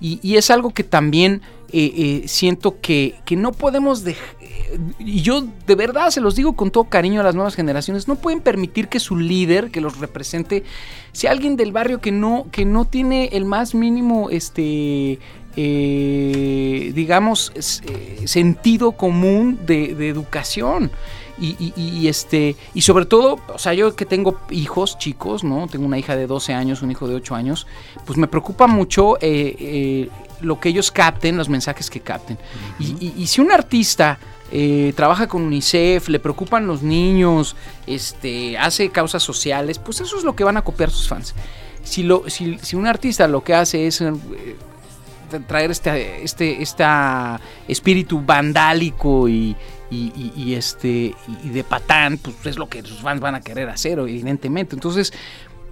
Y, 0.00 0.18
y 0.22 0.36
es 0.36 0.50
algo 0.50 0.70
que 0.70 0.82
también 0.84 1.40
eh, 1.72 1.92
eh, 2.24 2.28
siento 2.28 2.80
que, 2.80 3.14
que 3.24 3.36
no 3.36 3.52
podemos 3.52 4.04
dejar. 4.04 4.34
Y 4.98 5.22
yo 5.22 5.44
de 5.66 5.74
verdad 5.74 6.10
se 6.10 6.20
los 6.20 6.34
digo 6.34 6.54
con 6.54 6.70
todo 6.70 6.84
cariño 6.84 7.20
a 7.20 7.24
las 7.24 7.34
nuevas 7.34 7.54
generaciones. 7.54 8.08
No 8.08 8.16
pueden 8.16 8.40
permitir 8.40 8.88
que 8.88 9.00
su 9.00 9.16
líder, 9.16 9.70
que 9.70 9.80
los 9.80 9.98
represente, 9.98 10.64
sea 11.12 11.30
alguien 11.30 11.56
del 11.56 11.72
barrio 11.72 12.00
que 12.00 12.12
no, 12.12 12.46
que 12.50 12.64
no 12.64 12.84
tiene 12.84 13.30
el 13.32 13.44
más 13.44 13.74
mínimo 13.74 14.30
este 14.30 15.18
eh, 15.56 16.92
digamos, 16.94 17.52
eh, 17.54 18.22
sentido 18.26 18.92
común 18.92 19.58
de, 19.66 20.08
educación. 20.08 20.90
Y, 21.36 21.72
y- 21.76 22.06
este 22.06 22.54
y 22.74 22.82
sobre 22.82 23.06
todo, 23.06 23.40
o 23.52 23.58
sea, 23.58 23.74
yo 23.74 23.96
que 23.96 24.06
tengo 24.06 24.38
hijos 24.50 24.98
chicos, 24.98 25.42
¿no? 25.42 25.66
Tengo 25.66 25.84
una 25.84 25.98
hija 25.98 26.14
de 26.14 26.28
12 26.28 26.54
años, 26.54 26.80
un 26.82 26.92
hijo 26.92 27.08
de 27.08 27.16
8 27.16 27.34
años, 27.34 27.66
pues 28.06 28.16
me 28.16 28.28
preocupa 28.28 28.68
mucho 28.68 29.16
eh, 29.20 30.08
lo 30.40 30.60
que 30.60 30.68
ellos 30.68 30.92
capten, 30.92 31.36
los 31.36 31.48
mensajes 31.48 31.90
que 31.90 31.98
capten. 31.98 32.38
Y 32.78 33.26
si 33.26 33.40
un 33.40 33.50
artista 33.50 34.18
eh, 34.52 34.92
trabaja 34.96 35.26
con 35.26 35.42
UNICEF, 35.42 36.08
le 36.08 36.18
preocupan 36.20 36.66
los 36.66 36.82
niños, 36.82 37.56
este, 37.86 38.56
hace 38.58 38.90
causas 38.90 39.22
sociales, 39.22 39.78
pues 39.78 40.00
eso 40.00 40.16
es 40.18 40.24
lo 40.24 40.36
que 40.36 40.44
van 40.44 40.56
a 40.56 40.62
copiar 40.62 40.90
sus 40.90 41.08
fans. 41.08 41.34
Si, 41.82 42.02
lo, 42.02 42.28
si, 42.30 42.58
si 42.62 42.76
un 42.76 42.86
artista 42.86 43.26
lo 43.28 43.42
que 43.44 43.54
hace 43.54 43.86
es 43.86 44.00
eh, 44.00 44.12
traer 45.46 45.70
este, 45.70 46.22
este, 46.24 46.62
espíritu 47.68 48.20
vandálico 48.24 49.28
y, 49.28 49.56
y- 49.90 50.12
y- 50.16 50.32
y 50.36 50.54
este 50.54 51.14
y 51.44 51.48
de 51.50 51.64
patán, 51.64 52.18
pues 52.18 52.36
es 52.44 52.56
lo 52.56 52.68
que 52.68 52.82
sus 52.82 53.00
fans 53.00 53.20
van 53.20 53.34
a 53.34 53.40
querer 53.40 53.68
hacer, 53.68 53.98
evidentemente. 53.98 54.74
Entonces, 54.76 55.12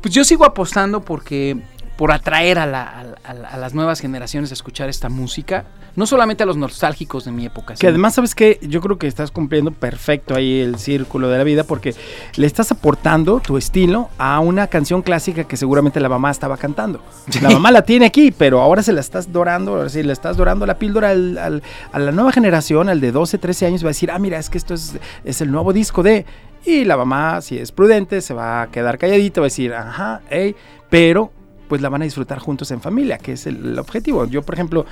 pues 0.00 0.12
yo 0.14 0.24
sigo 0.24 0.44
apostando 0.44 1.00
porque 1.02 1.56
por 1.96 2.12
atraer 2.12 2.59
a, 2.59 2.66
la- 2.66 3.05
a 3.24 3.35
la- 3.35 3.48
a 3.48 3.57
las 3.57 3.74
nuevas 3.74 4.00
generaciones 4.00 4.50
a 4.50 4.55
escuchar 4.55 4.88
esta 4.88 5.09
música, 5.09 5.64
no 5.94 6.07
solamente 6.07 6.42
a 6.42 6.46
los 6.46 6.57
nostálgicos 6.57 7.24
de 7.26 7.33
mi 7.33 7.44
época. 7.46 7.74
Que 7.74 7.78
sino- 7.81 7.90
además, 7.90 8.14
¿sabes 8.14 8.35
qué? 8.35 8.59
Yo 8.62 8.81
creo 8.81 8.98
que 8.98 9.07
estás 9.07 9.31
cumpliendo 9.31 9.70
perfecto 9.72 10.35
ahí 10.35 10.61
el 10.61 10.78
círculo 10.78 11.28
de 11.28 11.37
la 11.38 11.44
vida 11.44 11.64
porque 11.64 11.94
le 12.37 12.46
estás 12.46 12.72
aportando 12.72 13.40
tu 13.40 13.59
estilo 13.59 14.09
a 14.18 14.40
una 14.40 14.68
canción 14.68 15.02
clásica 15.02 15.44
que 15.44 15.57
seguramente 15.57 16.00
la 16.00 16.09
mamá 16.09 16.31
estaba 16.31 16.57
cantando. 16.57 17.02
La 17.42 17.50
mamá 17.50 17.70
la 17.70 17.83
tiene 17.83 18.07
aquí, 18.07 18.31
pero 18.31 18.61
ahora 18.62 18.83
se 18.83 18.92
la 18.92 19.00
estás 19.00 19.31
dorando, 19.33 19.74
ahora 19.76 19.88
sí, 19.90 20.02
le 20.02 20.12
estás 20.14 20.37
dorando 20.37 20.64
la 20.66 20.78
píldora 20.78 21.11
al- 21.11 21.37
al- 21.38 21.62
a 21.92 21.98
la 21.98 22.11
nueva 22.12 22.33
generación, 22.33 22.88
al 22.88 23.00
de 23.00 23.12
12, 23.12 23.37
13 23.38 23.66
años, 23.66 23.85
va 23.85 23.88
a 23.88 23.90
decir, 23.90 24.11
ah, 24.11 24.18
mira, 24.18 24.38
es 24.38 24.48
que 24.48 24.57
esto 24.59 24.72
es, 24.74 24.94
es 25.24 25.40
el 25.42 25.50
nuevo 25.50 25.72
disco 25.72 26.02
de... 26.02 26.24
Y 26.64 26.85
la 26.85 26.96
mamá, 26.96 27.40
si 27.42 27.59
es 27.59 27.72
prudente, 27.72 28.20
se 28.20 28.33
va 28.35 28.62
a 28.62 28.66
quedar 28.68 28.96
calladita, 28.96 29.40
va 29.40 29.46
a 29.46 29.48
decir, 29.48 29.74
ajá, 29.74 30.20
hey, 30.31 30.55
pero 30.88 31.33
pues 31.72 31.80
la 31.80 31.88
van 31.88 32.02
a 32.02 32.04
disfrutar 32.04 32.38
juntos 32.38 32.70
en 32.70 32.82
familia, 32.82 33.16
que 33.16 33.32
es 33.32 33.46
el, 33.46 33.56
el 33.64 33.78
objetivo. 33.78 34.26
Yo, 34.26 34.42
por 34.42 34.54
ejemplo, 34.54 34.85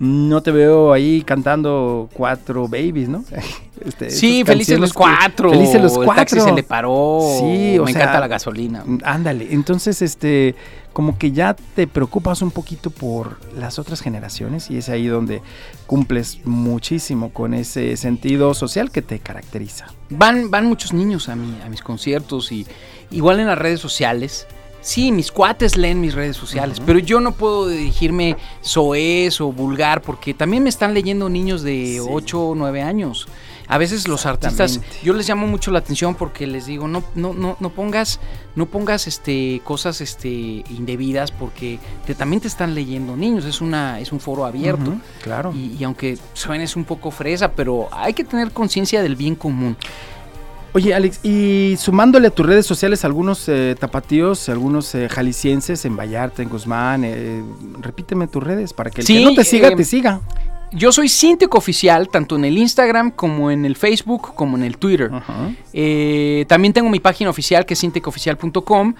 no 0.00 0.42
te 0.42 0.50
veo 0.50 0.92
ahí 0.92 1.22
cantando 1.22 2.10
cuatro 2.12 2.66
babies, 2.66 3.08
¿no? 3.08 3.22
Este, 3.84 4.08
Sí, 4.10 4.42
felices 4.42 4.80
los 4.80 4.90
que- 4.92 4.96
cuatro. 4.98 5.50
Felices 5.50 5.80
los 5.82 5.92
El 5.92 6.04
cuatro. 6.06 6.14
taxi 6.24 6.40
se 6.40 6.50
le 6.52 6.62
paró. 6.64 7.20
Sí, 7.38 7.78
o 7.78 7.84
Me 7.84 7.92
sea, 7.92 8.00
encanta 8.02 8.18
la 8.20 8.26
gasolina. 8.26 8.82
Ándale, 9.04 9.52
entonces 9.52 10.00
este 10.02 10.56
como 10.94 11.18
que 11.18 11.30
ya 11.30 11.54
te 11.74 11.86
preocupas 11.86 12.40
un 12.42 12.50
poquito 12.50 12.88
por 12.90 13.38
las 13.54 13.78
otras 13.78 14.00
generaciones 14.00 14.70
y 14.70 14.78
es 14.78 14.88
ahí 14.88 15.06
donde 15.06 15.42
cumples 15.86 16.38
muchísimo 16.44 17.30
con 17.34 17.52
ese 17.54 17.96
sentido 17.98 18.54
social 18.54 18.90
que 18.90 19.02
te 19.02 19.18
caracteriza. 19.20 19.86
Van, 20.08 20.50
van 20.50 20.64
muchos 20.66 20.94
niños 20.94 21.28
a, 21.28 21.36
mi, 21.36 21.54
a 21.64 21.68
mis 21.68 21.82
conciertos 21.82 22.50
y 22.50 22.66
igual 23.10 23.38
en 23.40 23.46
las 23.46 23.58
redes 23.58 23.78
sociales. 23.78 24.46
Sí, 24.86 25.10
mis 25.10 25.32
cuates 25.32 25.76
leen 25.76 26.00
mis 26.00 26.14
redes 26.14 26.36
sociales, 26.36 26.80
pero 26.86 27.00
yo 27.00 27.20
no 27.20 27.32
puedo 27.32 27.66
dirigirme 27.66 28.36
soez 28.60 29.40
o 29.40 29.50
vulgar 29.50 30.00
porque 30.00 30.32
también 30.32 30.62
me 30.62 30.68
están 30.68 30.94
leyendo 30.94 31.28
niños 31.28 31.62
de 31.62 32.00
8 32.00 32.40
o 32.40 32.54
9 32.54 32.82
años. 32.82 33.26
A 33.68 33.78
veces 33.78 34.06
los 34.06 34.26
artistas, 34.26 34.80
yo 35.02 35.12
les 35.12 35.28
llamo 35.28 35.48
mucho 35.48 35.72
la 35.72 35.80
atención 35.80 36.14
porque 36.14 36.46
les 36.46 36.66
digo, 36.66 36.86
no, 36.86 37.02
no, 37.16 37.34
no, 37.34 37.56
no 37.58 37.70
pongas, 37.70 38.20
no 38.54 38.66
pongas 38.66 39.08
este 39.08 39.60
cosas 39.64 40.00
este 40.00 40.28
indebidas 40.28 41.32
porque 41.32 41.80
te- 42.06 42.14
también 42.14 42.40
te 42.40 42.46
están 42.46 42.76
leyendo 42.76 43.16
niños, 43.16 43.44
es 43.44 43.60
una, 43.60 43.98
es 43.98 44.12
un 44.12 44.20
foro 44.20 44.44
abierto. 44.46 44.94
Claro. 45.20 45.52
Y, 45.52 45.74
y 45.76 45.82
aunque 45.82 46.16
suenes 46.32 46.76
un 46.76 46.84
poco 46.84 47.10
fresa, 47.10 47.50
pero 47.50 47.88
hay 47.90 48.14
que 48.14 48.22
tener 48.22 48.52
conciencia 48.52 49.02
del 49.02 49.16
bien 49.16 49.34
común. 49.34 49.76
Oye, 50.76 50.92
Alex, 50.92 51.20
y 51.22 51.74
sumándole 51.78 52.28
a 52.28 52.30
tus 52.30 52.44
redes 52.44 52.66
sociales 52.66 53.02
algunos 53.06 53.48
eh, 53.48 53.74
tapatíos, 53.80 54.50
algunos 54.50 54.94
eh, 54.94 55.08
jaliscienses 55.08 55.86
en 55.86 55.96
Vallarta, 55.96 56.42
en 56.42 56.50
Guzmán, 56.50 57.02
eh, 57.02 57.42
repíteme 57.80 58.26
tus 58.26 58.42
redes 58.42 58.74
para 58.74 58.90
que 58.90 59.00
el 59.00 59.06
Sí, 59.06 59.20
que 59.20 59.24
no 59.24 59.32
te 59.32 59.42
siga, 59.42 59.74
te 59.74 59.84
siga. 59.84 60.20
Yo 60.72 60.92
soy 60.92 61.08
Sinteco 61.08 61.56
Oficial, 61.56 62.10
tanto 62.10 62.36
en 62.36 62.44
el 62.44 62.58
Instagram 62.58 63.10
como 63.10 63.50
en 63.50 63.64
el 63.64 63.74
Facebook, 63.74 64.34
como 64.34 64.58
en 64.58 64.64
el 64.64 64.76
Twitter. 64.76 65.10
Ajá. 65.14 65.50
Eh, 65.72 66.44
también 66.46 66.74
tengo 66.74 66.90
mi 66.90 67.00
página 67.00 67.30
oficial 67.30 67.64
que 67.64 67.72
es 67.72 67.80
sintecoficial.com 67.80 68.94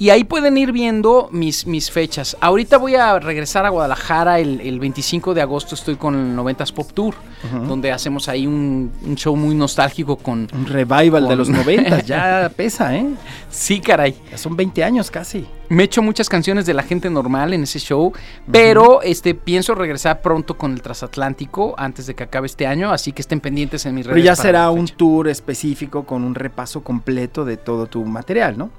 y 0.00 0.08
ahí 0.08 0.24
pueden 0.24 0.56
ir 0.56 0.72
viendo 0.72 1.28
mis, 1.30 1.66
mis 1.66 1.90
fechas. 1.90 2.34
Ahorita 2.40 2.78
voy 2.78 2.94
a 2.94 3.18
regresar 3.18 3.66
a 3.66 3.68
Guadalajara 3.68 4.38
el, 4.38 4.62
el 4.62 4.80
25 4.80 5.34
de 5.34 5.42
agosto, 5.42 5.74
estoy 5.74 5.96
con 5.96 6.14
el 6.14 6.34
90s 6.34 6.72
Pop 6.72 6.90
Tour, 6.94 7.14
donde 7.68 7.92
hacemos 7.92 8.26
ahí 8.26 8.46
un, 8.46 8.90
un 9.04 9.14
show 9.16 9.36
muy 9.36 9.54
nostálgico 9.54 10.16
con... 10.16 10.48
Un 10.54 10.64
revival 10.64 11.28
de 11.28 11.36
los 11.36 11.48
90, 11.50 12.00
ya 12.04 12.50
pesa, 12.56 12.96
¿eh? 12.96 13.10
Sí, 13.50 13.80
caray. 13.80 14.16
Ya 14.30 14.38
son 14.38 14.56
20 14.56 14.82
años 14.82 15.10
casi. 15.10 15.46
Me 15.68 15.82
echo 15.82 16.00
muchas 16.00 16.30
canciones 16.30 16.64
de 16.64 16.72
la 16.72 16.82
gente 16.82 17.10
normal 17.10 17.52
en 17.52 17.64
ese 17.64 17.78
show, 17.78 18.10
pero 18.50 19.02
este 19.02 19.34
pienso 19.34 19.74
regresar 19.74 20.22
pronto 20.22 20.56
con 20.56 20.72
el 20.72 20.80
transatlántico 20.80 21.74
antes 21.76 22.06
de 22.06 22.14
que 22.14 22.22
acabe 22.22 22.46
este 22.46 22.66
año, 22.66 22.90
así 22.90 23.12
que 23.12 23.20
estén 23.20 23.40
pendientes 23.40 23.84
en 23.84 23.94
mis 23.96 24.06
redes. 24.06 24.14
Pero 24.14 24.24
ya 24.24 24.34
será 24.34 24.70
un 24.70 24.88
tour 24.88 25.28
específico 25.28 26.06
con 26.06 26.24
un 26.24 26.34
repaso 26.34 26.82
completo 26.82 27.44
de 27.44 27.58
todo 27.58 27.84
tu 27.84 28.02
material, 28.06 28.56
¿no? 28.56 28.70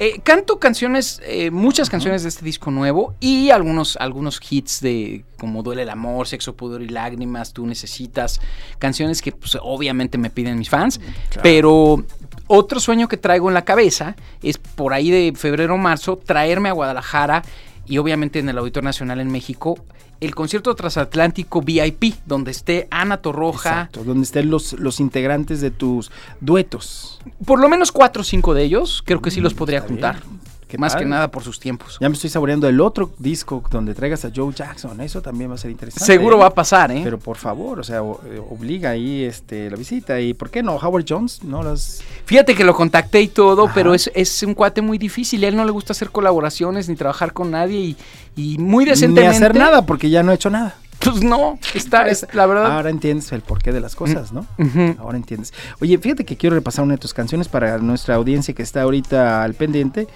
Eh, 0.00 0.20
canto 0.24 0.58
canciones, 0.58 1.20
eh, 1.24 1.52
muchas 1.52 1.88
canciones 1.88 2.24
de 2.24 2.28
este 2.28 2.44
disco 2.44 2.72
nuevo 2.72 3.14
y 3.20 3.50
algunos, 3.50 3.96
algunos 3.96 4.40
hits 4.50 4.80
de 4.80 5.24
como 5.38 5.62
Duele 5.62 5.82
el 5.82 5.90
amor, 5.90 6.26
Sexo, 6.26 6.56
Pudor 6.56 6.82
y 6.82 6.88
Lágrimas, 6.88 7.52
Tú 7.52 7.64
necesitas, 7.64 8.40
canciones 8.80 9.22
que 9.22 9.30
pues, 9.30 9.56
obviamente 9.62 10.18
me 10.18 10.30
piden 10.30 10.58
mis 10.58 10.68
fans, 10.68 11.00
pero 11.44 12.04
otro 12.48 12.80
sueño 12.80 13.06
que 13.06 13.16
traigo 13.16 13.48
en 13.48 13.54
la 13.54 13.64
cabeza 13.64 14.16
es 14.42 14.58
por 14.58 14.94
ahí 14.94 15.12
de 15.12 15.32
febrero 15.36 15.74
o 15.74 15.78
marzo 15.78 16.16
traerme 16.16 16.70
a 16.70 16.72
Guadalajara 16.72 17.42
y 17.86 17.98
obviamente 17.98 18.40
en 18.40 18.48
el 18.48 18.58
Auditorio 18.58 18.86
Nacional 18.86 19.20
en 19.20 19.30
México 19.30 19.76
el 20.20 20.34
concierto 20.34 20.74
transatlántico 20.74 21.60
VIP, 21.60 22.14
donde 22.26 22.50
esté 22.50 22.88
Ana 22.90 23.18
Torroja, 23.18 23.70
Exacto, 23.70 24.04
donde 24.04 24.22
estén 24.24 24.50
los, 24.50 24.72
los 24.74 25.00
integrantes 25.00 25.60
de 25.60 25.70
tus 25.70 26.10
duetos. 26.40 27.20
por 27.44 27.58
lo 27.60 27.68
menos 27.68 27.92
cuatro 27.92 28.22
o 28.22 28.24
cinco 28.24 28.54
de 28.54 28.62
ellos, 28.64 29.02
creo 29.04 29.20
que 29.20 29.30
sí 29.30 29.40
los 29.40 29.54
Mm, 29.54 29.56
podría 29.56 29.80
juntar. 29.80 30.20
bien. 30.20 30.40
Qué 30.68 30.78
Más 30.78 30.96
que 30.96 31.04
nada 31.04 31.30
por 31.30 31.42
sus 31.44 31.60
tiempos. 31.60 31.98
Ya 32.00 32.08
me 32.08 32.14
estoy 32.14 32.30
saboreando 32.30 32.66
el 32.68 32.80
otro 32.80 33.10
disco 33.18 33.62
donde 33.70 33.94
traigas 33.94 34.24
a 34.24 34.30
Joe 34.34 34.52
Jackson. 34.52 35.00
Eso 35.00 35.20
también 35.22 35.50
va 35.50 35.54
a 35.54 35.58
ser 35.58 35.70
interesante. 35.70 36.04
Seguro 36.06 36.36
¿eh? 36.36 36.40
va 36.40 36.46
a 36.46 36.54
pasar, 36.54 36.90
¿eh? 36.90 37.00
Pero 37.04 37.18
por 37.18 37.36
favor, 37.36 37.80
o 37.80 37.84
sea, 37.84 38.02
o- 38.02 38.20
eh, 38.26 38.40
obliga 38.50 38.90
ahí 38.90 39.22
este, 39.24 39.70
la 39.70 39.76
visita. 39.76 40.20
¿Y 40.20 40.34
por 40.34 40.50
qué 40.50 40.62
no? 40.62 40.76
Howard 40.76 41.04
Jones, 41.08 41.44
¿no? 41.44 41.62
Las... 41.62 42.02
Fíjate 42.24 42.54
que 42.54 42.64
lo 42.64 42.74
contacté 42.74 43.20
y 43.22 43.28
todo, 43.28 43.66
Ajá. 43.66 43.74
pero 43.74 43.94
es, 43.94 44.10
es 44.14 44.42
un 44.42 44.54
cuate 44.54 44.80
muy 44.82 44.98
difícil. 44.98 45.44
A 45.44 45.48
él 45.48 45.56
no 45.56 45.64
le 45.64 45.70
gusta 45.70 45.92
hacer 45.92 46.10
colaboraciones 46.10 46.88
ni 46.88 46.96
trabajar 46.96 47.32
con 47.32 47.50
nadie 47.50 47.78
y, 47.78 47.96
y 48.34 48.58
muy 48.58 48.84
Ni 48.84 48.90
decentemente. 48.90 49.36
hacer 49.36 49.54
nada, 49.54 49.84
porque 49.86 50.10
ya 50.10 50.22
no 50.22 50.32
he 50.32 50.34
hecho 50.34 50.50
nada. 50.50 50.74
Pues 51.00 51.22
no, 51.22 51.58
está, 51.74 52.08
es, 52.08 52.26
la 52.32 52.46
verdad. 52.46 52.72
Ahora 52.76 52.88
entiendes 52.88 53.30
el 53.32 53.42
porqué 53.42 53.72
de 53.72 53.80
las 53.80 53.94
cosas, 53.94 54.32
¿no? 54.32 54.46
Ujú. 54.58 54.96
Ahora 55.00 55.18
entiendes. 55.18 55.52
Oye, 55.82 55.98
fíjate 55.98 56.24
que 56.24 56.36
quiero 56.38 56.56
repasar 56.56 56.82
una 56.84 56.94
de 56.94 56.98
tus 56.98 57.12
canciones 57.12 57.48
para 57.48 57.76
nuestra 57.76 58.14
audiencia 58.14 58.54
que 58.54 58.62
está 58.62 58.80
ahorita 58.82 59.42
al 59.42 59.52
pendiente. 59.52 60.08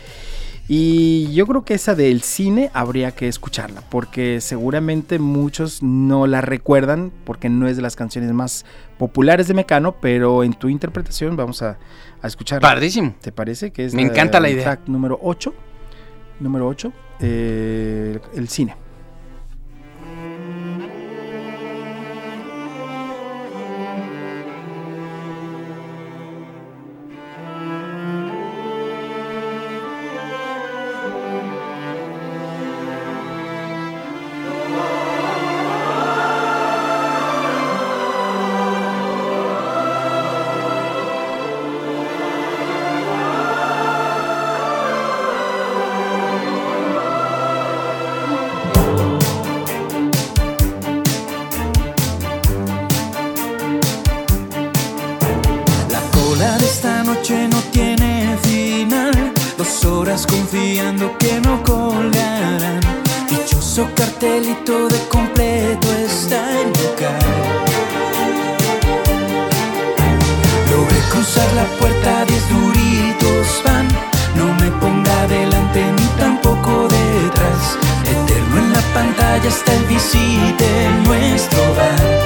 Y 0.71 1.33
yo 1.33 1.47
creo 1.47 1.65
que 1.65 1.73
esa 1.73 1.95
del 1.95 2.21
cine 2.21 2.71
habría 2.75 3.13
que 3.13 3.27
escucharla, 3.27 3.83
porque 3.89 4.43
seguramente 4.43 5.19
muchos 5.19 5.83
no 5.83 6.27
la 6.27 6.43
recuerdan, 6.43 7.11
porque 7.25 7.49
no 7.49 7.67
es 7.69 7.77
de 7.77 7.83
las 7.83 7.97
canciones 7.97 8.31
más 8.33 8.67
populares 8.99 9.49
de 9.49 9.55
Mecano, 9.55 9.97
pero 10.01 10.45
en 10.45 10.53
tu 10.53 10.69
interpretación 10.69 11.37
vamos 11.37 11.63
a, 11.63 11.79
a 12.21 12.27
escucharla. 12.27 12.69
Padrísimo. 12.69 13.15
¿Te 13.21 13.33
parece? 13.33 13.71
Que 13.71 13.87
es 13.87 13.95
Me 13.95 14.03
encanta 14.03 14.41
la 14.41 14.51
idea. 14.51 14.65
track 14.65 14.89
número 14.89 15.19
8. 15.23 15.55
Número 16.41 16.69
8, 16.69 16.93
el 17.21 18.49
cine. 18.49 18.77
Cartelito 64.39 64.89
de 64.89 65.09
completo 65.09 65.93
está 65.95 66.61
en 66.61 66.69
local. 66.69 67.19
Logré 70.71 70.99
cruzar 71.11 71.53
la 71.55 71.65
puerta, 71.81 72.25
diez 72.25 72.49
duritos 72.49 73.63
van. 73.65 73.89
No 74.37 74.55
me 74.61 74.71
ponga 74.79 75.27
delante 75.27 75.83
ni 75.91 76.07
tampoco 76.21 76.87
detrás. 76.87 77.79
Eterno 78.05 78.59
en 78.59 78.73
la 78.75 78.81
pantalla 78.95 79.49
está 79.49 79.75
el 79.75 79.85
visite 79.87 80.89
nuestro 81.05 81.75
bar. 81.75 82.18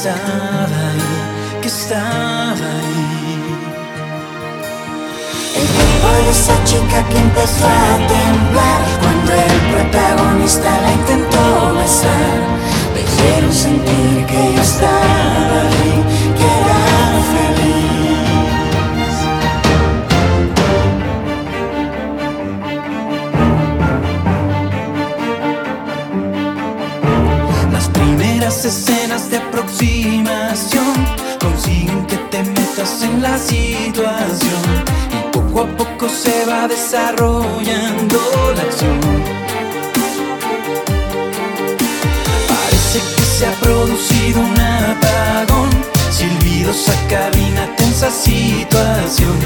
Estaba 0.00 0.80
ahí, 0.92 1.60
que 1.60 1.68
estaba 1.68 2.68
ahí. 2.78 3.36
El 5.60 5.66
cuerpo 5.74 6.08
de 6.24 6.30
esa 6.30 6.64
chica 6.64 7.06
que 7.10 7.18
empezó 7.18 7.66
a 7.66 7.96
temblar 8.08 8.80
cuando 9.02 9.32
el 9.34 9.60
protagonista 9.72 10.69
se 36.10 36.44
va 36.46 36.66
desarrollando 36.66 38.18
la 38.56 38.62
acción. 38.62 39.00
Parece 42.48 42.98
que 43.16 43.22
se 43.22 43.46
ha 43.46 43.52
producido 43.60 44.40
un 44.40 44.60
apagón, 44.60 45.70
silbidos 46.10 46.88
a 46.88 47.08
cabina, 47.08 47.74
tensa 47.76 48.10
situación. 48.10 49.36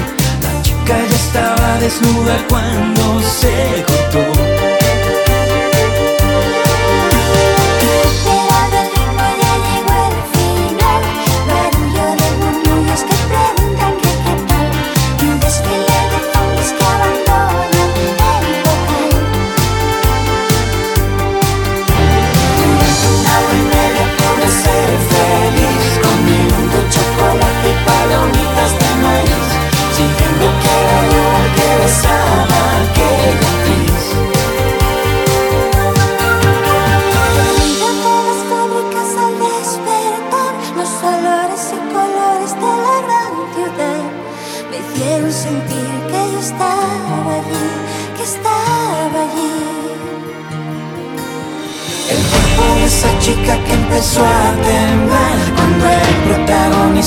La 0.41 0.61
chica 0.63 0.97
ya 1.09 1.15
estaba 1.15 1.77
desnuda 1.79 2.37
cuando 2.49 3.21
se 3.21 3.85
cortó. 3.87 4.64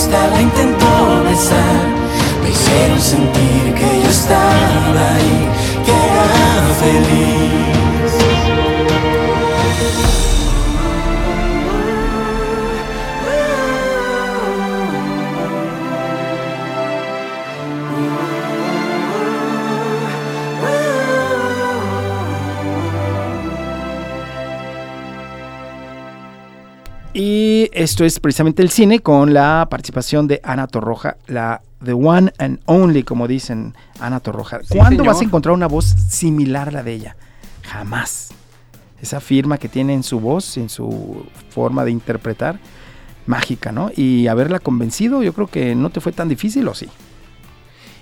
Protagonista 0.09 0.27
la 0.29 0.43
intentó 0.43 1.25
besar. 1.25 1.99
Me 2.43 2.51
hicieron 2.51 3.01
sentir 3.01 3.75
que 3.75 4.03
yo 4.03 4.09
estaba 4.09 5.15
ahí 5.15 5.49
Que 5.85 5.93
era 5.93 6.75
feliz 6.81 8.28
esto 27.79 28.05
es 28.05 28.19
precisamente 28.19 28.63
el 28.63 28.71
cine 28.71 29.01
con 29.01 29.33
la 29.33 29.67
participación 29.71 30.27
de 30.27 30.41
Ana 30.43 30.67
Torroja, 30.67 31.17
la 31.27 31.63
The 31.85 31.93
One 31.93 32.33
and 32.39 32.61
Only, 32.67 33.05
como 33.05 33.29
dicen 33.29 33.75
Ana 34.01 34.21
Torroja. 34.21 34.61
Sí, 34.63 34.77
¿Cuándo 34.77 35.03
señor. 35.03 35.07
vas 35.07 35.21
a 35.21 35.25
encontrar 35.25 35.55
una 35.55 35.69
voz 35.69 35.87
similar 36.11 36.69
a 36.69 36.73
la 36.73 36.83
de 36.83 36.95
ella? 36.95 37.17
Jamás. 37.63 38.31
Esa 39.01 39.21
firma 39.21 39.59
que 39.59 39.69
tiene 39.69 39.95
en 39.95 40.03
su 40.03 40.19
voz, 40.19 40.57
en 40.57 40.69
su 40.69 41.27
forma 41.51 41.85
de 41.85 41.93
interpretar, 41.93 42.59
mágica, 43.27 43.71
¿no? 43.71 43.91
Y 43.95 44.27
haberla 44.27 44.59
convencido, 44.59 45.23
yo 45.23 45.33
creo 45.33 45.47
que 45.47 45.75
no 45.77 45.91
te 45.91 46.01
fue 46.01 46.11
tan 46.13 46.29
difícil, 46.29 46.67
¿o 46.67 46.75
sí? 46.75 46.89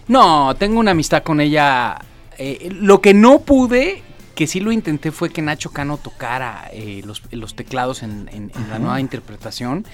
No, 0.09 0.55
tengo 0.55 0.81
una 0.81 0.93
amistad 0.93 1.23
con 1.23 1.41
ella. 1.41 1.99
Eh, 2.39 2.71
lo 2.81 3.01
que 3.01 3.13
no 3.13 3.41
pude, 3.41 4.03
que 4.37 4.47
sí 4.47 4.61
lo 4.61 4.71
intenté, 4.71 5.11
fue 5.11 5.31
que 5.31 5.43
Nacho 5.43 5.71
Cano 5.71 5.97
tocara 5.97 6.69
eh, 6.73 7.03
los, 7.05 7.21
los 7.33 7.57
teclados 7.57 8.05
en, 8.05 8.29
en- 8.33 8.53
en 8.55 8.71
la 8.71 8.79
nueva 8.79 9.01
interpretación. 9.01 9.85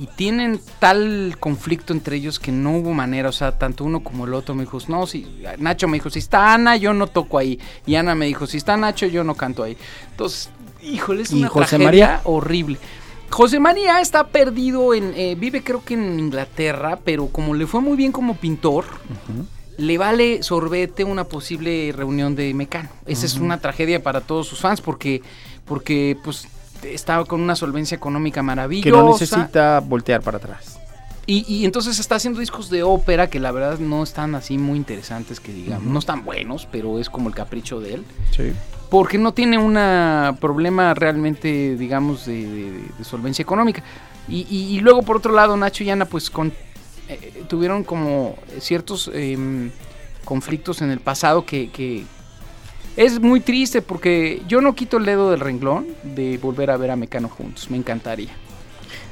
Y 0.00 0.06
tienen 0.06 0.60
tal 0.78 1.36
conflicto 1.40 1.92
entre 1.92 2.14
ellos 2.14 2.38
que 2.38 2.52
no 2.52 2.76
hubo 2.76 2.92
manera. 2.94 3.30
O 3.30 3.32
sea, 3.32 3.58
tanto 3.58 3.82
uno 3.82 3.98
como 4.04 4.26
el 4.26 4.34
otro 4.34 4.54
me 4.54 4.62
dijo, 4.62 4.78
no, 4.86 5.08
si 5.08 5.26
Nacho 5.58 5.88
me 5.88 5.96
dijo, 5.96 6.08
si 6.08 6.20
está 6.20 6.54
Ana, 6.54 6.76
yo 6.76 6.94
no 6.94 7.08
toco 7.08 7.36
ahí. 7.36 7.58
Y 7.84 7.96
Ana 7.96 8.14
me 8.14 8.26
dijo, 8.26 8.46
si 8.46 8.58
está 8.58 8.76
Nacho, 8.76 9.06
yo 9.06 9.24
no 9.24 9.34
canto 9.34 9.64
ahí. 9.64 9.76
Entonces, 10.12 10.50
híjole, 10.82 11.22
es 11.22 11.32
¿Y 11.32 11.40
una 11.40 11.48
José 11.48 11.78
tragedia 11.78 11.84
María? 11.86 12.20
horrible. 12.22 12.78
José 13.30 13.58
María 13.58 14.00
está 14.00 14.28
perdido 14.28 14.94
en, 14.94 15.12
eh, 15.16 15.34
vive 15.36 15.64
creo 15.64 15.84
que 15.84 15.94
en 15.94 16.20
Inglaterra, 16.20 17.00
pero 17.04 17.26
como 17.26 17.52
le 17.54 17.66
fue 17.66 17.80
muy 17.80 17.96
bien 17.96 18.12
como 18.12 18.36
pintor, 18.36 18.84
le 19.78 19.96
vale 19.96 20.42
sorbete 20.42 21.04
una 21.04 21.24
posible 21.24 21.92
reunión 21.96 22.36
de 22.36 22.52
Mecano. 22.52 22.90
Esa 23.06 23.24
es 23.26 23.36
una 23.38 23.58
tragedia 23.58 24.02
para 24.02 24.20
todos 24.20 24.46
sus 24.46 24.58
fans 24.60 24.80
porque, 24.82 25.22
porque 25.64 26.16
pues 26.22 26.46
estaba 26.82 27.24
con 27.24 27.40
una 27.40 27.56
solvencia 27.56 27.94
económica 27.96 28.40
Que 28.40 28.44
maravillosa. 28.44 28.90
no 29.02 29.12
necesita 29.12 29.80
voltear 29.80 30.20
para 30.22 30.36
atrás. 30.36 30.78
Y, 31.26 31.44
y 31.46 31.64
entonces 31.66 31.98
está 31.98 32.14
haciendo 32.14 32.40
discos 32.40 32.70
de 32.70 32.82
ópera 32.82 33.28
que 33.28 33.38
la 33.38 33.52
verdad 33.52 33.78
no 33.78 34.02
están 34.02 34.34
así 34.34 34.56
muy 34.58 34.78
interesantes, 34.78 35.40
que 35.40 35.52
digamos, 35.52 35.84
no 35.92 35.98
están 35.98 36.24
buenos, 36.24 36.66
pero 36.72 36.98
es 36.98 37.10
como 37.10 37.28
el 37.28 37.34
capricho 37.34 37.80
de 37.80 37.94
él. 37.94 38.04
Sí. 38.34 38.52
Porque 38.88 39.18
no 39.18 39.32
tiene 39.34 39.58
un 39.58 39.74
problema 40.40 40.94
realmente, 40.94 41.76
digamos, 41.76 42.24
de, 42.24 42.46
de- 42.46 42.80
de 42.98 43.04
solvencia 43.04 43.42
económica. 43.42 43.82
Y, 44.26 44.46
y- 44.50 44.76
y 44.76 44.80
luego, 44.80 45.02
por 45.02 45.18
otro 45.18 45.32
lado, 45.34 45.54
Nacho 45.58 45.84
y 45.84 45.90
Ana, 45.90 46.06
pues, 46.06 46.30
con, 46.30 46.50
eh, 47.08 47.44
tuvieron 47.48 47.84
como 47.84 48.36
ciertos 48.60 49.10
em, 49.12 49.70
conflictos 50.24 50.82
en 50.82 50.90
el 50.90 51.00
pasado 51.00 51.44
que, 51.44 51.70
que 51.70 52.04
es 52.96 53.20
muy 53.20 53.40
triste 53.40 53.82
porque 53.82 54.42
yo 54.48 54.60
no 54.60 54.74
quito 54.74 54.96
el 54.96 55.04
dedo 55.04 55.30
del 55.30 55.40
renglón 55.40 55.86
de 56.02 56.38
volver 56.38 56.70
a 56.70 56.76
ver 56.76 56.90
a 56.90 56.96
Mecano 56.96 57.28
juntos. 57.28 57.70
Me 57.70 57.76
encantaría. 57.76 58.30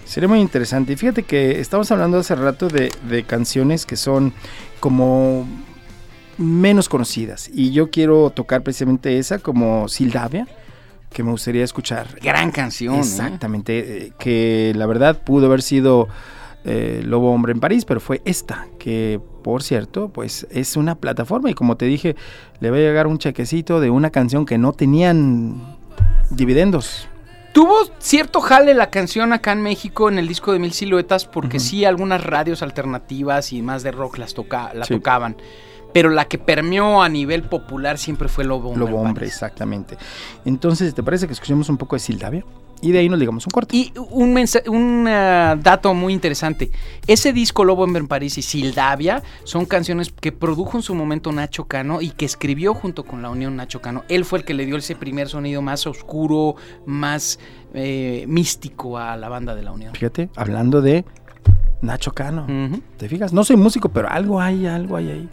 Sería 0.04 0.28
muy 0.28 0.40
interesante. 0.40 0.92
Y 0.92 0.96
fíjate 0.96 1.22
que 1.24 1.60
estamos 1.60 1.90
hablando 1.90 2.18
hace 2.18 2.34
rato 2.34 2.68
de, 2.68 2.92
de 3.08 3.24
canciones 3.24 3.86
que 3.86 3.96
son 3.96 4.32
como 4.80 5.46
menos 6.38 6.88
conocidas. 6.88 7.50
Y 7.52 7.72
yo 7.72 7.90
quiero 7.90 8.30
tocar 8.30 8.62
precisamente 8.62 9.18
esa 9.18 9.38
como 9.38 9.88
Sildavia, 9.88 10.46
que 11.12 11.22
me 11.22 11.30
gustaría 11.30 11.64
escuchar. 11.64 12.08
Gran 12.20 12.50
canción. 12.50 12.96
¿eh? 12.96 12.98
Exactamente, 12.98 13.78
eh, 13.78 14.12
que 14.18 14.72
la 14.76 14.86
verdad 14.86 15.22
pudo 15.22 15.46
haber 15.46 15.62
sido 15.62 16.08
eh, 16.66 17.00
Lobo 17.04 17.32
Hombre 17.32 17.52
en 17.52 17.60
París, 17.60 17.84
pero 17.84 18.00
fue 18.00 18.20
esta, 18.24 18.66
que 18.78 19.20
por 19.42 19.62
cierto, 19.62 20.08
pues 20.08 20.46
es 20.50 20.76
una 20.76 20.96
plataforma 20.96 21.48
y 21.48 21.54
como 21.54 21.76
te 21.76 21.86
dije, 21.86 22.16
le 22.60 22.70
va 22.70 22.76
a 22.76 22.80
llegar 22.80 23.06
un 23.06 23.18
chequecito 23.18 23.80
de 23.80 23.88
una 23.90 24.10
canción 24.10 24.44
que 24.44 24.58
no 24.58 24.72
tenían 24.72 25.76
dividendos. 26.30 27.08
Tuvo 27.52 27.74
cierto 27.98 28.40
jale 28.40 28.74
la 28.74 28.90
canción 28.90 29.32
acá 29.32 29.52
en 29.52 29.62
México 29.62 30.08
en 30.10 30.18
el 30.18 30.28
disco 30.28 30.52
de 30.52 30.58
Mil 30.58 30.72
Siluetas 30.72 31.24
porque 31.24 31.58
sí 31.58 31.84
algunas 31.86 32.22
radios 32.22 32.62
alternativas 32.62 33.52
y 33.52 33.62
más 33.62 33.82
de 33.82 33.92
rock 33.92 34.18
las 34.18 34.34
toca, 34.34 34.74
la 34.74 34.84
Sí. 34.84 34.94
tocaban. 34.94 35.36
Pero 35.94 36.10
la 36.10 36.26
que 36.26 36.36
permeó 36.36 37.02
a 37.02 37.08
nivel 37.08 37.44
popular 37.44 37.96
siempre 37.96 38.28
fue 38.28 38.44
Lobo 38.44 38.68
Hombre. 38.70 38.90
Lobo 38.90 39.00
Hombre, 39.00 39.26
exactamente. 39.26 39.96
Entonces, 40.44 40.94
¿te 40.94 41.02
parece 41.02 41.26
que 41.26 41.32
escuchemos 41.32 41.70
un 41.70 41.78
poco 41.78 41.96
de 41.96 42.00
Sildavia? 42.00 42.44
Y 42.82 42.92
de 42.92 42.98
ahí 42.98 43.08
nos 43.08 43.18
digamos 43.18 43.46
un 43.46 43.50
corte. 43.50 43.76
Y 43.76 43.92
un, 44.10 44.36
un 44.68 45.08
ah, 45.08 45.56
dato 45.60 45.94
muy 45.94 46.12
interesante. 46.12 46.70
Ese 47.06 47.32
disco 47.32 47.64
Lobo 47.64 47.84
en 47.84 48.06
París 48.06 48.36
y 48.38 48.42
Sildavia 48.42 49.22
son 49.44 49.64
canciones 49.64 50.12
que 50.12 50.32
produjo 50.32 50.76
en 50.76 50.82
su 50.82 50.94
momento 50.94 51.32
Nacho 51.32 51.64
Cano 51.64 52.00
y 52.02 52.10
que 52.10 52.24
escribió 52.24 52.74
junto 52.74 53.04
con 53.04 53.22
la 53.22 53.30
Unión 53.30 53.56
Nacho 53.56 53.80
Cano. 53.80 54.04
Él 54.08 54.24
fue 54.24 54.40
el 54.40 54.44
que 54.44 54.54
le 54.54 54.66
dio 54.66 54.76
ese 54.76 54.94
primer 54.94 55.28
sonido 55.28 55.62
más 55.62 55.86
oscuro, 55.86 56.56
más 56.84 57.38
eh, 57.74 58.24
místico 58.28 58.98
a 58.98 59.16
la 59.16 59.28
banda 59.28 59.54
de 59.54 59.62
la 59.62 59.72
Unión. 59.72 59.94
Fíjate, 59.94 60.28
hablando 60.36 60.82
de 60.82 61.04
Nacho 61.80 62.12
Cano. 62.12 62.46
¿Te 62.96 63.08
fijas? 63.08 63.32
No 63.32 63.44
soy 63.44 63.56
músico, 63.56 63.88
pero 63.88 64.08
algo 64.08 64.40
hay, 64.40 64.66
algo 64.66 64.96
hay 64.96 65.10
ahí. 65.10 65.28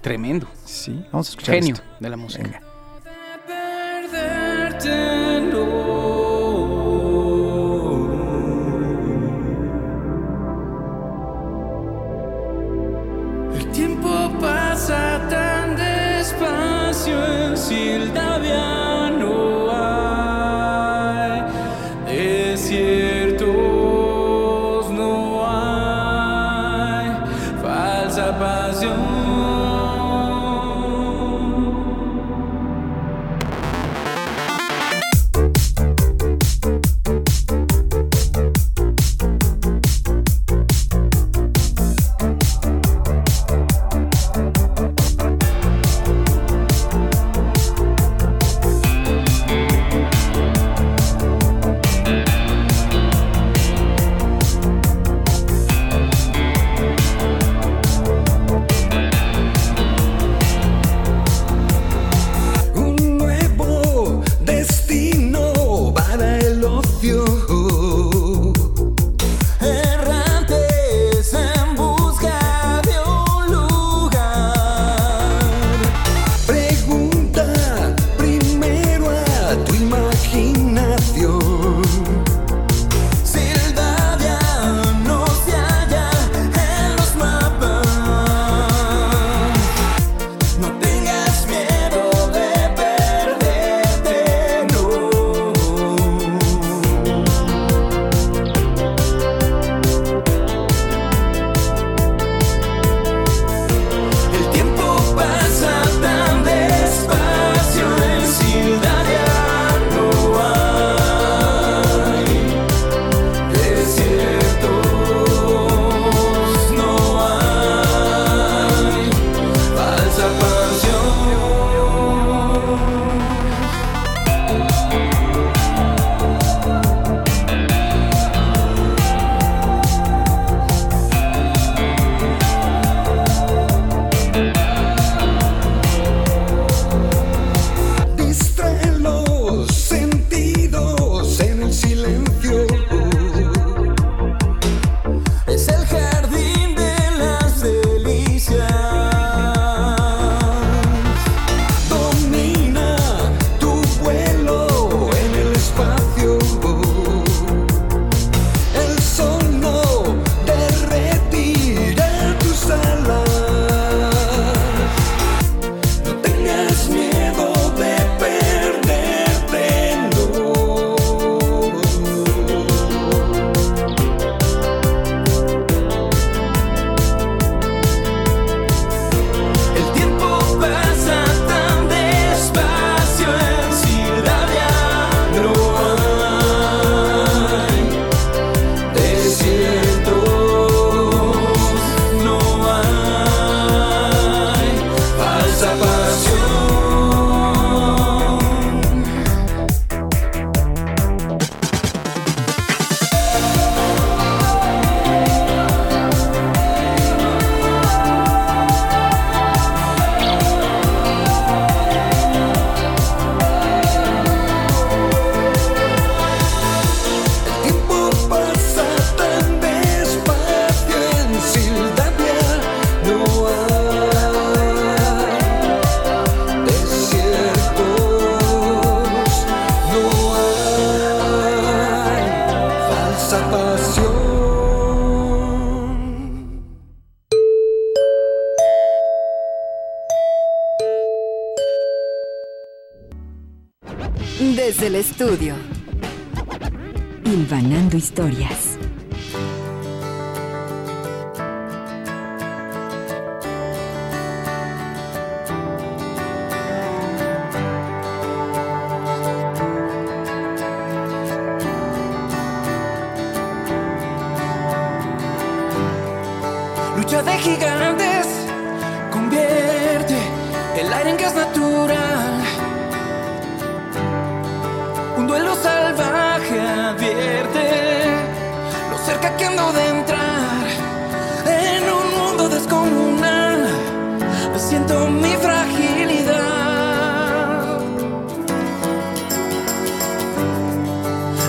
Tremendo. 0.00 0.48
Sí, 0.64 1.04
vamos 1.12 1.28
a 1.28 1.30
escuchar 1.30 1.54
Genio 1.54 1.74
esto. 1.74 1.86
de 2.00 2.10
la 2.10 2.16
música. 2.16 2.42
Venga. 2.42 2.71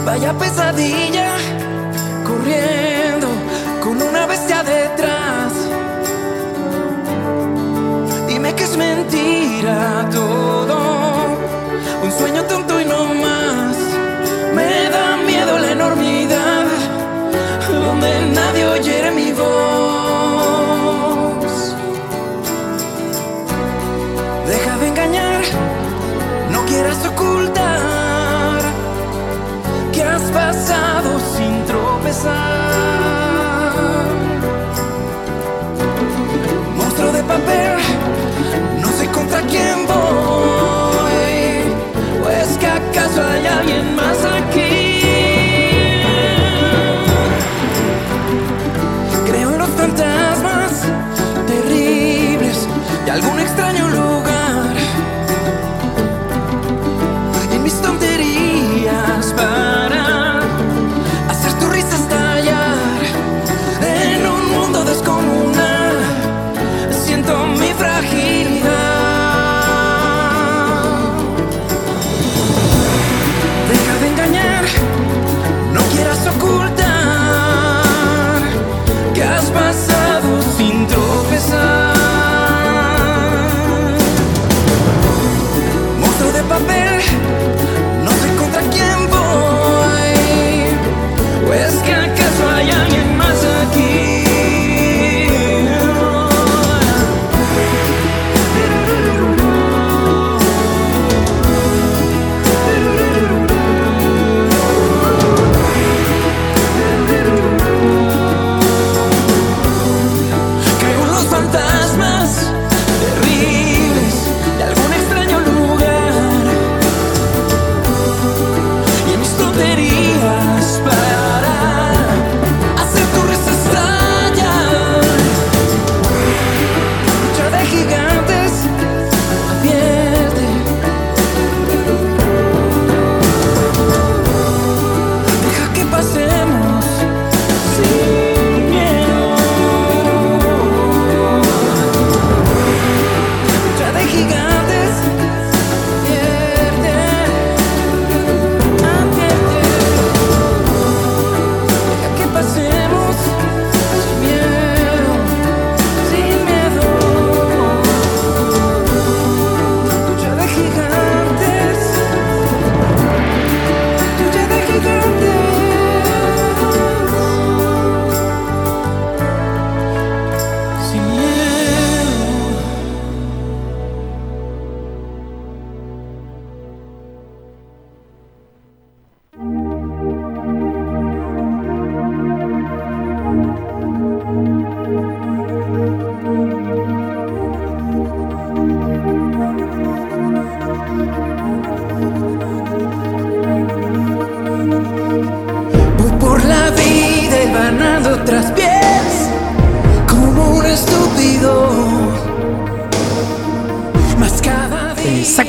Vaya 0.06 0.34
pesadilla 0.34 1.38
corriendo 2.28 3.28
con 3.82 4.02
una 4.02 4.26
bestia 4.26 4.62
detrás. 4.64 5.54
Dime 8.28 8.54
que 8.54 8.64
es 8.64 8.76
mentira 8.78 10.10
todo, 10.12 10.23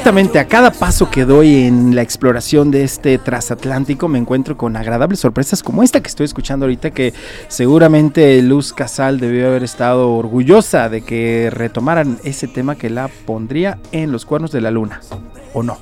a 0.06 0.44
cada 0.48 0.70
paso 0.70 1.10
que 1.10 1.24
doy 1.24 1.64
en 1.64 1.94
la 1.94 2.02
exploración 2.02 2.70
de 2.70 2.84
este 2.84 3.16
transatlántico 3.16 4.06
me 4.06 4.18
encuentro 4.18 4.54
con 4.54 4.76
agradables 4.76 5.18
sorpresas 5.20 5.62
como 5.62 5.82
esta 5.82 6.02
que 6.02 6.08
estoy 6.08 6.24
escuchando 6.24 6.66
ahorita 6.66 6.90
que 6.90 7.14
seguramente 7.48 8.42
Luz 8.42 8.74
Casal 8.74 9.18
debió 9.18 9.46
haber 9.46 9.62
estado 9.64 10.12
orgullosa 10.12 10.90
de 10.90 11.00
que 11.00 11.48
retomaran 11.50 12.18
ese 12.22 12.48
tema 12.48 12.74
que 12.76 12.90
la 12.90 13.08
pondría 13.08 13.78
en 13.92 14.12
los 14.12 14.26
cuernos 14.26 14.52
de 14.52 14.60
la 14.60 14.70
luna, 14.70 15.00
¿o 15.54 15.62
no? 15.62 15.78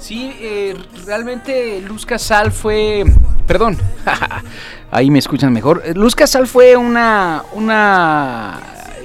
Sí, 0.00 0.32
eh, 0.40 0.74
realmente 1.06 1.80
Luz 1.80 2.04
Casal 2.06 2.50
fue. 2.50 3.04
Perdón, 3.46 3.78
ahí 4.90 5.10
me 5.12 5.20
escuchan 5.20 5.52
mejor. 5.52 5.80
Luz 5.94 6.16
Casal 6.16 6.48
fue 6.48 6.76
una. 6.76 7.44
una 7.54 8.60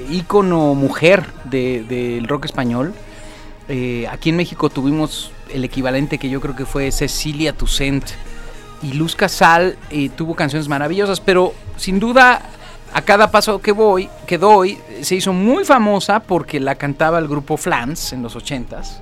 ícono 0.10 0.74
mujer 0.74 1.28
de- 1.45 1.86
del 1.88 2.28
rock 2.28 2.45
español. 2.45 2.93
Eh, 3.70 4.08
aquí 4.12 4.32
en 4.32 4.36
México 4.36 4.70
tuvimos 4.72 5.32
el 5.54 5.64
equivalente 5.64 6.18
que 6.18 6.28
yo 6.28 6.42
creo 6.42 6.56
que 6.56 6.66
fue 6.66 6.92
Cecilia 6.92 7.54
Toussaint. 7.54 8.04
Y 8.82 8.94
Luz 8.94 9.16
Casal 9.16 9.78
eh, 9.92 10.10
tuvo 10.10 10.36
canciones 10.36 10.68
maravillosas, 10.68 11.20
pero 11.20 11.54
sin 11.78 12.00
duda 12.00 12.42
a 12.94 13.02
cada 13.04 13.30
paso 13.30 13.62
que 13.62 13.72
voy, 13.72 14.10
que 14.26 14.38
doy, 14.38 14.80
se 15.02 15.16
hizo 15.16 15.34
muy 15.34 15.66
famosa 15.66 16.22
porque 16.22 16.60
la 16.60 16.76
cantaba 16.76 17.20
el 17.20 17.28
grupo 17.28 17.58
Flans 17.58 18.14
en 18.14 18.24
los 18.24 18.36
ochentas. 18.36 19.02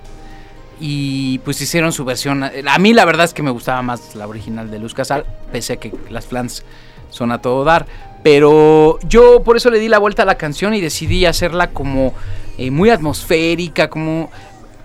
y 0.80 1.38
pues 1.40 1.60
hicieron 1.60 1.92
su 1.92 2.04
versión. 2.04 2.44
A 2.44 2.78
mí 2.78 2.92
la 2.92 3.04
verdad 3.04 3.24
es 3.24 3.34
que 3.34 3.42
me 3.42 3.50
gustaba 3.50 3.82
más 3.82 4.14
la 4.14 4.28
original 4.28 4.70
de 4.70 4.78
Luz 4.78 4.94
Casal, 4.94 5.24
pese 5.50 5.72
a 5.72 5.76
que 5.76 5.92
las 6.10 6.26
flans 6.26 6.62
son 7.10 7.32
a 7.32 7.40
todo 7.40 7.64
dar. 7.64 7.86
Pero 8.22 8.98
yo 9.08 9.42
por 9.42 9.56
eso 9.56 9.70
le 9.70 9.78
di 9.78 9.88
la 9.88 9.98
vuelta 9.98 10.22
a 10.22 10.26
la 10.26 10.36
canción 10.36 10.74
y 10.74 10.80
decidí 10.80 11.24
hacerla 11.24 11.68
como 11.70 12.14
eh, 12.58 12.70
muy 12.70 12.90
atmosférica, 12.90 13.88
como... 13.88 14.30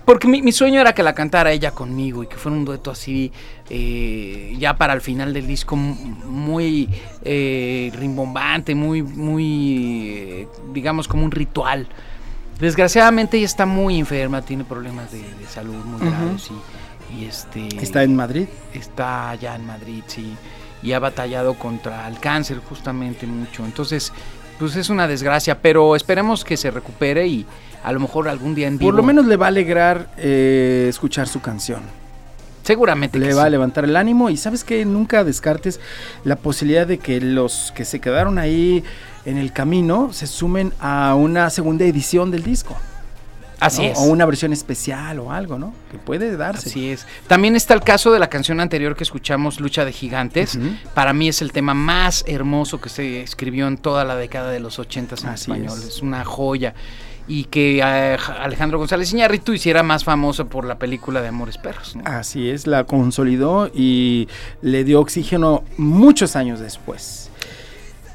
Porque 0.04 0.28
mi, 0.28 0.42
mi 0.42 0.52
sueño 0.52 0.80
era 0.80 0.94
que 0.94 1.02
la 1.02 1.14
cantara 1.14 1.52
ella 1.52 1.70
conmigo 1.70 2.22
y 2.22 2.26
que 2.26 2.36
fuera 2.36 2.56
un 2.56 2.64
dueto 2.64 2.90
así, 2.90 3.32
eh, 3.70 4.54
ya 4.58 4.76
para 4.76 4.92
el 4.92 5.00
final 5.00 5.32
del 5.32 5.46
disco, 5.46 5.76
muy 5.76 6.90
eh, 7.22 7.90
rimbombante, 7.94 8.74
muy, 8.74 9.02
muy, 9.02 10.08
eh, 10.10 10.48
digamos, 10.72 11.08
como 11.08 11.24
un 11.24 11.30
ritual. 11.30 11.88
Desgraciadamente 12.60 13.38
ella 13.38 13.46
está 13.46 13.66
muy 13.66 13.98
enferma, 13.98 14.42
tiene 14.42 14.64
problemas 14.64 15.10
de, 15.10 15.18
de 15.18 15.46
salud 15.48 15.82
muy 15.84 16.06
graves 16.06 16.50
y, 16.50 17.20
y, 17.20 17.24
este 17.24 17.66
Está 17.82 18.02
en 18.02 18.14
Madrid. 18.14 18.46
está 18.74 19.30
allá 19.30 19.56
en 19.56 19.66
Madrid, 19.66 20.02
sí, 20.06 20.36
y 20.82 20.92
ha 20.92 20.98
batallado 20.98 21.54
contra 21.54 22.06
el 22.08 22.20
cáncer 22.20 22.58
justamente 22.58 23.26
mucho. 23.26 23.64
Entonces, 23.64 24.12
pues 24.58 24.76
es 24.76 24.90
una 24.90 25.08
desgracia, 25.08 25.60
pero 25.60 25.96
esperemos 25.96 26.44
que 26.44 26.56
se 26.56 26.70
recupere 26.70 27.26
y 27.26 27.46
a 27.84 27.92
lo 27.92 28.00
mejor 28.00 28.28
algún 28.28 28.54
día 28.54 28.66
en 28.66 28.78
vivo. 28.78 28.90
Por 28.90 28.96
lo 28.96 29.02
menos 29.02 29.26
le 29.26 29.36
va 29.36 29.46
a 29.46 29.48
alegrar 29.48 30.08
eh, 30.16 30.86
escuchar 30.88 31.28
su 31.28 31.40
canción. 31.40 31.82
seguramente 32.62 33.18
Le 33.18 33.28
que 33.28 33.34
va 33.34 33.44
a 33.44 33.50
levantar 33.50 33.84
el 33.84 33.94
ánimo 33.94 34.30
y 34.30 34.38
sabes 34.38 34.64
que 34.64 34.84
nunca 34.86 35.22
descartes 35.22 35.80
la 36.24 36.36
posibilidad 36.36 36.86
de 36.86 36.98
que 36.98 37.20
los 37.20 37.72
que 37.76 37.84
se 37.84 38.00
quedaron 38.00 38.38
ahí 38.38 38.82
en 39.26 39.36
el 39.36 39.52
camino 39.52 40.12
se 40.12 40.26
sumen 40.26 40.72
a 40.80 41.14
una 41.14 41.50
segunda 41.50 41.84
edición 41.84 42.30
del 42.30 42.42
disco. 42.42 42.76
Así 43.60 43.82
¿no? 43.82 43.88
es. 43.88 43.98
O 43.98 44.04
una 44.04 44.26
versión 44.26 44.52
especial 44.52 45.18
o 45.20 45.30
algo, 45.30 45.58
¿no? 45.58 45.74
Que 45.90 45.98
puede 45.98 46.36
darse. 46.36 46.68
Así 46.70 46.90
es. 46.90 47.06
También 47.26 47.54
está 47.54 47.74
el 47.74 47.82
caso 47.82 48.12
de 48.12 48.18
la 48.18 48.28
canción 48.28 48.60
anterior 48.60 48.96
que 48.96 49.04
escuchamos, 49.04 49.60
Lucha 49.60 49.84
de 49.84 49.92
Gigantes. 49.92 50.58
Para 50.94 51.12
mí 51.12 51.28
es 51.28 51.40
el 51.42 51.52
tema 51.52 51.74
más 51.74 52.24
hermoso 52.26 52.80
que 52.80 52.88
se 52.88 53.22
escribió 53.22 53.66
en 53.68 53.76
toda 53.78 54.04
la 54.04 54.16
década 54.16 54.50
de 54.50 54.60
los 54.60 54.78
80 54.78 55.16
en 55.20 55.26
Así 55.28 55.50
español. 55.50 55.78
es. 55.78 55.84
Es. 55.84 56.02
una 56.02 56.24
joya. 56.24 56.74
Y 57.26 57.44
que 57.44 57.78
eh, 57.78 58.16
Alejandro 58.40 58.78
González 58.78 59.12
Iñárritu 59.12 59.52
hiciera 59.52 59.82
más 59.82 60.04
famoso 60.04 60.46
por 60.46 60.66
la 60.66 60.78
película 60.78 61.22
de 61.22 61.28
Amores 61.28 61.56
Perros. 61.56 61.96
¿no? 61.96 62.02
Así 62.04 62.50
es, 62.50 62.66
la 62.66 62.84
consolidó 62.84 63.70
y 63.74 64.28
le 64.60 64.84
dio 64.84 65.00
oxígeno 65.00 65.64
muchos 65.78 66.36
años 66.36 66.60
después. 66.60 67.30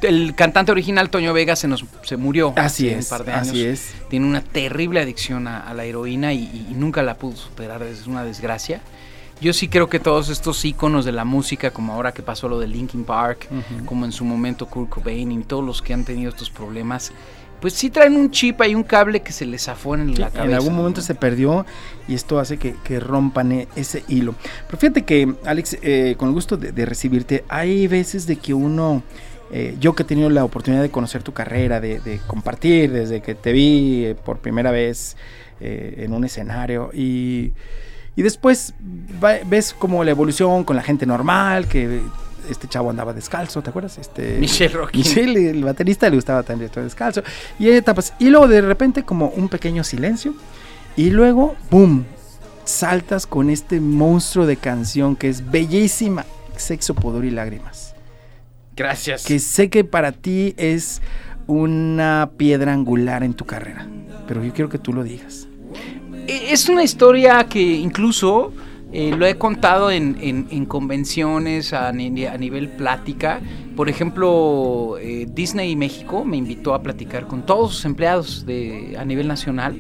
El 0.01 0.33
cantante 0.35 0.71
original, 0.71 1.09
Toño 1.09 1.33
Vega, 1.33 1.55
se 1.57 1.67
nos 1.67 1.83
se 2.03 2.15
murió 2.15 2.53
Así 2.55 2.87
hace 2.87 2.99
es, 2.99 3.05
un 3.11 3.17
par 3.17 3.25
de 3.25 3.33
años. 3.33 3.47
así 3.49 3.65
es. 3.65 3.93
Tiene 4.09 4.27
una 4.27 4.41
terrible 4.41 5.01
adicción 5.01 5.47
a, 5.47 5.59
a 5.59 5.73
la 5.73 5.83
heroína 5.83 6.31
y, 6.33 6.67
y 6.69 6.73
nunca 6.73 7.03
la 7.03 7.15
pudo 7.15 7.35
superar. 7.35 7.83
Es 7.83 8.07
una 8.07 8.23
desgracia. 8.23 8.79
Yo 9.41 9.53
sí 9.53 9.67
creo 9.69 9.89
que 9.89 9.99
todos 9.99 10.29
estos 10.29 10.63
íconos 10.65 11.03
de 11.05 11.13
la 11.13 11.23
música, 11.25 11.71
como 11.71 11.93
ahora 11.93 12.13
que 12.13 12.21
pasó 12.21 12.47
lo 12.49 12.59
de 12.59 12.67
Linkin 12.67 13.05
Park, 13.05 13.47
como 13.85 14.03
en 14.05 14.11
su 14.11 14.25
momento 14.25 14.65
Kurt 14.67 14.89
Cobain 14.89 15.31
y 15.31 15.43
todos 15.43 15.63
los 15.65 15.81
que 15.81 15.93
han 15.93 16.03
tenido 16.03 16.29
estos 16.29 16.49
problemas, 16.49 17.13
pues 17.61 17.73
sí 17.73 17.89
traen 17.89 18.15
un 18.15 18.31
chip 18.31 18.61
y 18.67 18.73
un 18.75 18.83
cable 18.83 19.21
que 19.21 19.31
se 19.31 19.45
les 19.45 19.63
zafó 19.65 19.95
en 19.95 20.09
Sí, 20.15 20.21
la 20.21 20.27
cabeza. 20.29 20.45
en 20.45 20.53
algún 20.53 20.75
momento 20.75 21.01
¿no? 21.01 21.05
se 21.05 21.15
perdió 21.15 21.65
y 22.07 22.13
esto 22.15 22.39
hace 22.39 22.57
que, 22.57 22.75
que 22.83 22.99
rompan 22.99 23.51
e- 23.51 23.67
ese 23.75 24.03
hilo. 24.07 24.35
Pero 24.67 24.77
fíjate 24.77 25.03
que, 25.03 25.33
Alex, 25.45 25.77
eh, 25.81 26.15
con 26.17 26.29
el 26.29 26.33
gusto 26.33 26.57
de, 26.57 26.71
de 26.71 26.85
recibirte, 26.85 27.43
hay 27.49 27.87
veces 27.87 28.25
de 28.27 28.37
que 28.37 28.53
uno, 28.53 29.03
eh, 29.51 29.75
yo 29.79 29.93
que 29.93 30.03
he 30.03 30.05
tenido 30.05 30.29
la 30.29 30.43
oportunidad 30.45 30.81
de 30.81 30.89
conocer 30.89 31.21
tu 31.23 31.33
carrera, 31.33 31.79
de, 31.81 31.99
de 31.99 32.19
compartir 32.27 32.91
desde 32.91 33.21
que 33.21 33.35
te 33.35 33.51
vi 33.51 34.05
eh, 34.05 34.15
por 34.15 34.37
primera 34.39 34.71
vez 34.71 35.17
eh, 35.59 35.95
en 36.05 36.13
un 36.13 36.23
escenario 36.23 36.91
y, 36.93 37.51
y 38.15 38.21
después 38.21 38.73
va- 39.23 39.39
ves 39.45 39.73
como 39.77 40.03
la 40.03 40.11
evolución 40.11 40.63
con 40.63 40.75
la 40.75 40.81
gente 40.83 41.05
normal, 41.05 41.67
que 41.67 41.99
este 42.49 42.67
chavo 42.67 42.89
andaba 42.89 43.13
descalzo, 43.13 43.61
¿te 43.61 43.69
acuerdas? 43.69 43.97
Este, 43.97 44.37
Michelle 44.39 44.73
Rocking. 44.73 44.99
Michelle, 44.99 45.49
el 45.49 45.63
baterista, 45.63 46.09
le 46.09 46.15
gustaba 46.15 46.43
también 46.43 46.67
estar 46.67 46.83
descalzo. 46.83 47.23
Y 47.59 47.67
hay 47.67 47.75
etapas. 47.77 48.13
Y 48.19 48.29
luego 48.29 48.47
de 48.47 48.61
repente 48.61 49.03
como 49.03 49.29
un 49.29 49.49
pequeño 49.49 49.83
silencio. 49.83 50.33
Y 50.95 51.11
luego, 51.11 51.55
¡boom! 51.69 52.05
Saltas 52.65 53.25
con 53.25 53.49
este 53.49 53.79
monstruo 53.79 54.45
de 54.45 54.57
canción 54.57 55.15
que 55.15 55.29
es 55.29 55.49
bellísima. 55.49 56.25
Sexo, 56.55 56.93
pudor 56.93 57.25
y 57.25 57.31
lágrimas. 57.31 57.95
Gracias. 58.75 59.25
Que 59.25 59.39
sé 59.39 59.69
que 59.69 59.83
para 59.83 60.11
ti 60.11 60.53
es 60.57 61.01
una 61.47 62.29
piedra 62.37 62.73
angular 62.73 63.23
en 63.23 63.33
tu 63.33 63.45
carrera. 63.45 63.87
Pero 64.27 64.43
yo 64.43 64.53
quiero 64.53 64.69
que 64.69 64.77
tú 64.77 64.93
lo 64.93 65.03
digas. 65.03 65.47
Eh, 66.27 66.49
Es 66.51 66.69
una 66.69 66.83
historia 66.83 67.45
que 67.45 67.59
incluso 67.61 68.53
eh, 68.91 69.13
lo 69.15 69.25
he 69.25 69.37
contado 69.37 69.91
en, 69.91 70.17
en- 70.21 70.47
en 70.51 70.65
convenciones 70.65 71.73
a, 71.73 71.91
ni- 71.91 72.25
a 72.25 72.37
nivel 72.37 72.69
plática. 72.69 73.39
Por 73.75 73.87
ejemplo, 73.89 74.97
eh, 74.99 75.27
Disney 75.31 75.75
México 75.75 76.25
me 76.25 76.37
invitó 76.37 76.73
a 76.73 76.81
platicar 76.81 77.27
con 77.27 77.45
todos 77.45 77.73
sus 77.75 77.85
empleados 77.85 78.45
de, 78.45 78.95
a 78.99 79.05
nivel 79.05 79.27
nacional 79.27 79.77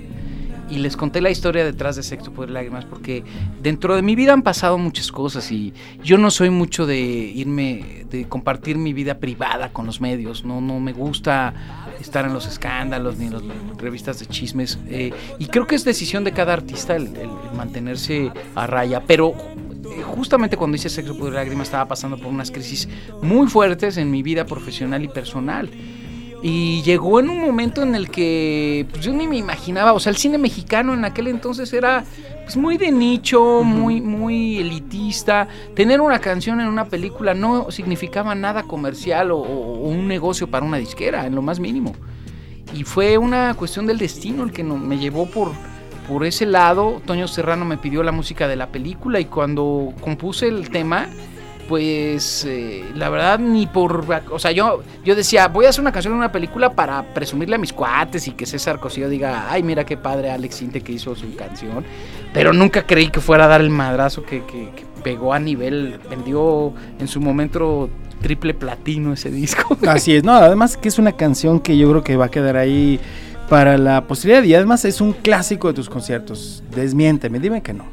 y 0.69 0.77
les 0.77 0.95
conté 0.97 1.21
la 1.21 1.29
historia 1.29 1.63
detrás 1.65 1.95
de 1.95 2.03
Sexo, 2.03 2.31
Poder 2.31 2.51
Lágrimas 2.51 2.85
porque 2.85 3.23
dentro 3.61 3.95
de 3.95 4.01
mi 4.01 4.15
vida 4.15 4.33
han 4.33 4.41
pasado 4.43 4.77
muchas 4.77 5.11
cosas 5.11 5.51
y 5.51 5.73
yo 6.03 6.17
no 6.17 6.29
soy 6.31 6.49
mucho 6.49 6.85
de 6.85 6.99
irme, 6.99 8.05
de 8.09 8.27
compartir 8.27 8.77
mi 8.77 8.93
vida 8.93 9.19
privada 9.19 9.71
con 9.73 9.85
los 9.85 9.99
medios, 10.01 10.45
no, 10.45 10.61
no 10.61 10.79
me 10.79 10.93
gusta 10.93 11.53
estar 11.99 12.25
en 12.25 12.33
los 12.33 12.47
escándalos 12.47 13.17
ni 13.17 13.25
en 13.27 13.33
las 13.33 13.43
revistas 13.77 14.19
de 14.19 14.25
chismes 14.27 14.79
eh, 14.87 15.11
y 15.39 15.45
creo 15.47 15.67
que 15.67 15.75
es 15.75 15.83
decisión 15.85 16.23
de 16.23 16.31
cada 16.31 16.53
artista 16.53 16.95
el, 16.95 17.07
el- 17.15 17.29
el 17.49 17.57
mantenerse 17.57 18.31
a 18.55 18.67
raya, 18.67 19.01
pero 19.05 19.33
eh, 19.33 20.03
justamente 20.03 20.55
cuando 20.55 20.75
hice 20.75 20.89
Sexo, 20.89 21.17
Poder 21.17 21.33
Lágrimas 21.33 21.67
estaba 21.67 21.87
pasando 21.87 22.17
por 22.17 22.27
unas 22.27 22.51
crisis 22.51 22.87
muy 23.21 23.47
fuertes 23.47 23.97
en 23.97 24.11
mi 24.11 24.21
vida 24.23 24.45
profesional 24.45 25.03
y 25.03 25.07
personal. 25.07 25.69
Y 26.41 26.81
llegó 26.83 27.19
en 27.19 27.29
un 27.29 27.41
momento 27.41 27.83
en 27.83 27.95
el 27.95 28.09
que 28.09 28.87
pues, 28.91 29.03
yo 29.03 29.11
ni 29.11 29.27
me 29.27 29.35
imaginaba, 29.37 29.91
o 29.91 29.99
sea, 29.99 30.11
el 30.11 30.15
cine 30.17 30.37
mexicano 30.37 30.93
en 30.93 31.03
aquel 31.03 31.27
entonces 31.27 31.73
era 31.73 32.05
pues, 32.43 32.55
muy 32.55 32.77
de 32.77 32.91
nicho, 32.93 33.61
muy, 33.63 33.99
muy 33.99 34.57
elitista. 34.59 35.49
Tener 35.75 35.99
una 35.99 36.19
canción 36.19 36.61
en 36.61 36.67
una 36.67 36.85
película 36.85 37.33
no 37.33 37.71
significaba 37.71 38.35
nada 38.35 38.63
comercial 38.63 39.31
o, 39.31 39.39
o 39.39 39.89
un 39.89 40.07
negocio 40.07 40.47
para 40.49 40.65
una 40.65 40.77
disquera, 40.77 41.25
en 41.25 41.35
lo 41.35 41.41
más 41.41 41.59
mínimo. 41.59 41.93
Y 42.73 42.83
fue 42.85 43.17
una 43.17 43.53
cuestión 43.55 43.85
del 43.85 43.97
destino 43.97 44.43
el 44.43 44.51
que 44.53 44.63
no- 44.63 44.77
me 44.77 44.97
llevó 44.97 45.25
por, 45.25 45.51
por 46.07 46.23
ese 46.25 46.45
lado. 46.45 47.01
Toño 47.05 47.27
Serrano 47.27 47.65
me 47.65 47.77
pidió 47.77 48.01
la 48.01 48.13
música 48.13 48.47
de 48.47 48.55
la 48.55 48.67
película 48.67 49.19
y 49.19 49.25
cuando 49.25 49.91
compuse 49.99 50.47
el 50.47 50.69
tema, 50.69 51.09
pues 51.69 52.45
eh, 52.45 52.83
la 52.95 53.09
verdad 53.09 53.37
ni 53.39 53.67
por... 53.67 54.03
O 54.31 54.39
sea, 54.39 54.51
yo, 54.51 54.81
yo 55.05 55.15
decía, 55.15 55.47
voy 55.47 55.65
a 55.65 55.69
hacer 55.69 55.81
una 55.81 55.91
canción 55.91 56.13
en 56.13 56.17
una 56.19 56.31
película 56.31 56.73
para 56.73 57.13
presumirle 57.13 57.55
a 57.55 57.59
mis 57.59 57.71
cuates 57.71 58.27
y 58.27 58.31
que 58.31 58.47
César 58.47 58.79
Cosío 58.79 59.07
diga, 59.07 59.45
ay, 59.51 59.61
mira 59.61 59.85
qué 59.85 59.95
padre 59.95 60.31
Alex 60.31 60.55
Sinte 60.55 60.81
que 60.81 60.91
hizo 60.93 61.15
su 61.15 61.35
canción. 61.35 61.85
Pero 62.33 62.51
nunca 62.53 62.85
creí 62.87 63.09
que 63.09 63.21
fuera 63.21 63.45
a 63.45 63.47
dar 63.47 63.61
el 63.61 63.69
madrazo 63.69 64.23
que, 64.23 64.43
que- 64.45 64.71
que 64.75 64.83
pegó 65.03 65.31
a 65.33 65.39
nivel, 65.39 65.99
vendió 66.09 66.73
en 66.99 67.07
su 67.07 67.21
momento 67.21 67.89
triple 68.21 68.53
platino 68.55 69.13
ese 69.13 69.29
disco. 69.31 69.77
Así 69.87 70.15
es, 70.15 70.23
no, 70.23 70.33
además 70.33 70.75
que 70.75 70.89
es 70.89 70.97
una 70.99 71.11
canción 71.13 71.59
que 71.59 71.77
yo 71.77 71.87
creo 71.91 72.03
que 72.03 72.17
va 72.17 72.25
a 72.25 72.31
quedar 72.31 72.57
ahí 72.57 72.99
para 73.47 73.77
la 73.77 74.07
posteridad 74.07 74.43
y 74.43 74.55
además 74.55 74.83
es 74.85 74.99
un 75.01 75.13
clásico 75.13 75.67
de 75.69 75.75
tus 75.75 75.87
conciertos. 75.89 76.63
Desmiénteme, 76.75 77.39
dime 77.39 77.61
que 77.61 77.73
no. 77.73 77.85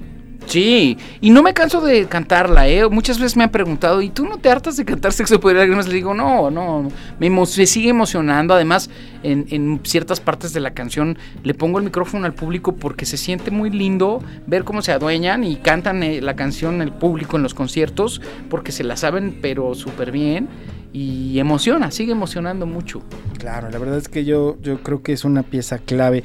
Sí, 0.47 0.97
y 1.21 1.31
no 1.31 1.43
me 1.43 1.53
canso 1.53 1.81
de 1.81 2.07
cantarla, 2.07 2.69
¿eh? 2.69 2.89
Muchas 2.89 3.19
veces 3.19 3.37
me 3.37 3.45
han 3.45 3.51
preguntado, 3.51 4.01
¿y 4.01 4.11
tú 4.11 4.25
no 4.25 4.39
te 4.39 4.49
hartas 4.49 4.77
de 4.77 4.85
cantar 4.85 5.13
Sexo, 5.13 5.41
Poder 5.41 5.57
y 5.57 5.61
Lágrimas? 5.61 5.89
Le 5.89 5.95
digo, 5.95 6.15
no, 6.15 6.51
no, 6.51 6.89
me, 7.19 7.29
me 7.29 7.47
sigue 7.47 7.91
emocionando. 7.91 8.55
Además, 8.55 8.89
en, 9.25 9.47
en 9.51 9.81
ciertas 9.83 10.21
partes 10.21 10.53
de 10.53 10.61
la 10.61 10.73
canción 10.73 11.19
le 11.43 11.53
pongo 11.55 11.79
el 11.79 11.85
micrófono 11.85 12.27
al 12.27 12.35
público 12.35 12.77
porque 12.77 13.07
se 13.07 13.17
siente 13.17 13.51
muy 13.51 13.71
lindo 13.71 14.23
ver 14.47 14.63
cómo 14.63 14.83
se 14.83 14.93
adueñan 14.93 15.43
y 15.43 15.57
cantan 15.57 16.03
eh, 16.03 16.21
la 16.21 16.37
canción 16.37 16.81
el 16.81 16.93
público 16.93 17.37
en 17.37 17.43
los 17.43 17.55
conciertos 17.55 18.21
porque 18.49 18.71
se 18.71 18.85
la 18.85 18.97
saben, 18.97 19.39
pero 19.43 19.75
súper 19.75 20.13
bien. 20.13 20.49
Y 20.93 21.39
emociona, 21.41 21.91
sigue 21.91 22.13
emocionando 22.13 22.65
mucho. 22.65 23.03
Claro, 23.39 23.69
la 23.69 23.79
verdad 23.79 23.99
es 23.99 24.09
que 24.09 24.25
yo, 24.25 24.57
yo 24.63 24.83
creo 24.83 25.03
que 25.03 25.13
es 25.13 25.25
una 25.25 25.43
pieza 25.43 25.79
clave. 25.79 26.25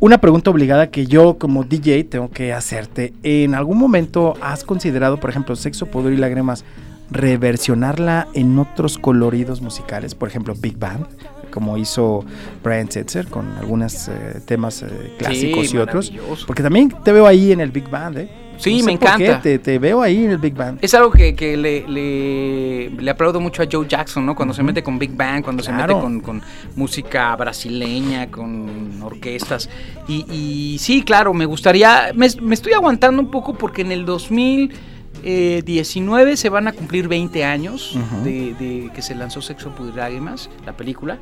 Una 0.00 0.18
pregunta 0.18 0.50
obligada 0.50 0.90
que 0.90 1.06
yo 1.06 1.38
como 1.38 1.64
DJ 1.64 2.04
tengo 2.04 2.30
que 2.30 2.52
hacerte. 2.52 3.12
¿En 3.24 3.56
algún 3.56 3.78
momento 3.78 4.34
has 4.40 4.62
considerado, 4.62 5.18
por 5.18 5.28
ejemplo, 5.28 5.56
Sexo, 5.56 5.86
Poder 5.86 6.12
y 6.12 6.16
Lágrimas, 6.16 6.64
reversionarla 7.10 8.28
en 8.32 8.56
otros 8.60 8.96
coloridos 8.96 9.60
musicales? 9.60 10.14
Por 10.14 10.28
ejemplo, 10.28 10.54
Big 10.56 10.78
Band, 10.78 11.04
como 11.50 11.76
hizo 11.78 12.24
Brian 12.62 12.88
Setzer 12.88 13.26
con 13.26 13.48
algunos 13.58 14.06
eh, 14.06 14.40
temas 14.46 14.84
eh, 14.84 15.16
clásicos 15.18 15.68
Sí, 15.68 15.76
y 15.76 15.80
otros. 15.80 16.12
Porque 16.46 16.62
también 16.62 16.94
te 17.02 17.10
veo 17.10 17.26
ahí 17.26 17.50
en 17.50 17.60
el 17.60 17.72
Big 17.72 17.90
Band, 17.90 18.18
¿eh? 18.18 18.28
Sí, 18.58 18.80
No 18.80 18.86
me 18.86 18.92
encanta. 18.92 19.40
Te, 19.40 19.58
te 19.58 19.78
veo 19.78 20.02
ahí 20.02 20.24
en 20.24 20.32
el 20.32 20.38
Big 20.38 20.54
Band. 20.54 20.78
Es 20.82 20.92
algo 20.94 21.10
que, 21.10 21.34
que 21.34 21.56
le, 21.56 21.86
le, 21.88 22.90
le 22.90 23.10
aplaudo 23.10 23.40
mucho 23.40 23.62
a 23.62 23.66
Joe 23.70 23.86
Jackson, 23.88 24.26
¿no? 24.26 24.34
Cuando 24.34 24.52
se 24.52 24.62
mete 24.62 24.82
con 24.82 24.98
Big 24.98 25.16
Bang, 25.16 25.42
cuando 25.42 25.62
se 25.62 25.72
mete 25.72 25.92
con, 25.92 26.20
con 26.20 26.42
música 26.76 27.34
brasileña, 27.36 28.30
con 28.30 29.00
orquestas. 29.02 29.68
Y, 30.08 30.24
y 30.32 30.78
sí, 30.78 31.02
claro, 31.02 31.32
me 31.32 31.46
gustaría. 31.46 32.10
Me, 32.14 32.28
me 32.42 32.54
estoy 32.54 32.72
aguantando 32.72 33.22
un 33.22 33.30
poco 33.30 33.54
porque 33.54 33.82
en 33.82 33.92
el 33.92 34.04
2019 34.04 36.36
se 36.36 36.48
van 36.48 36.68
a 36.68 36.72
cumplir 36.72 37.08
20 37.08 37.44
años 37.44 37.98
de, 38.24 38.54
de 38.54 38.90
que 38.94 39.02
se 39.02 39.14
lanzó 39.14 39.40
Sexo, 39.40 39.72
Lágrimas, 39.94 40.50
la 40.66 40.76
película. 40.76 41.18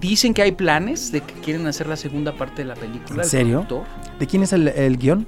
Dicen 0.00 0.34
que 0.34 0.42
hay 0.42 0.52
planes 0.52 1.10
de 1.10 1.22
que 1.22 1.32
quieren 1.34 1.66
hacer 1.66 1.86
la 1.86 1.96
segunda 1.96 2.36
parte 2.36 2.62
de 2.62 2.68
la 2.68 2.74
película. 2.74 3.22
¿En 3.22 3.28
serio? 3.28 3.64
productor, 3.66 3.86
¿De 4.18 4.26
quién 4.26 4.42
es 4.42 4.52
el, 4.52 4.68
el 4.68 4.98
guion? 4.98 5.26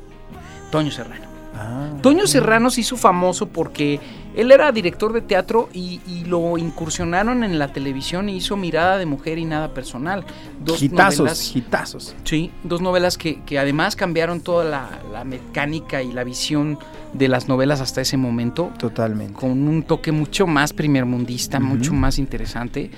Toño 0.71 0.91
Serrano. 0.91 1.27
Ah, 1.55 1.89
Toño 2.03 2.27
Serrano 2.27 2.71
se 2.71 2.83
hizo 2.83 2.97
famoso 2.97 3.49
porque 3.49 3.99
él 4.37 4.53
era 4.53 4.71
director 4.71 5.13
de 5.13 5.21
teatro 5.23 5.69
y, 5.73 6.01
y 6.07 6.25
lo 6.25 6.57
incursionaron 6.57 7.43
en 7.43 7.59
la 7.59 7.73
televisión 7.73 8.29
y 8.29 8.37
hizo 8.37 8.57
Mirada 8.57 8.97
de 8.99 9.07
Mujer 9.07 9.39
y 9.39 9.45
Nada 9.45 9.75
Personal. 9.75 10.25
Dos 10.65 10.81
hitazos, 10.81 11.19
novelas, 11.19 11.57
hitazos. 11.57 12.15
sí, 12.23 12.53
dos 12.63 12.81
novelas 12.81 13.19
que, 13.19 13.43
que 13.43 13.59
además 13.59 13.97
cambiaron 13.97 14.41
toda 14.41 14.65
la, 14.65 14.89
la 15.13 15.25
mecánica 15.25 16.01
y 16.03 16.13
la 16.13 16.23
visión 16.23 16.79
de 17.13 17.27
las 17.27 17.49
novelas 17.49 17.81
hasta 17.81 18.03
ese 18.03 18.17
momento, 18.17 18.71
Totalmente. 18.79 19.33
con 19.33 19.67
un 19.67 19.83
toque 19.83 20.13
mucho 20.13 20.47
más 20.47 20.73
primermundista, 20.73 21.59
mucho 21.59 21.93
más 21.93 22.19
interesante. 22.21 22.91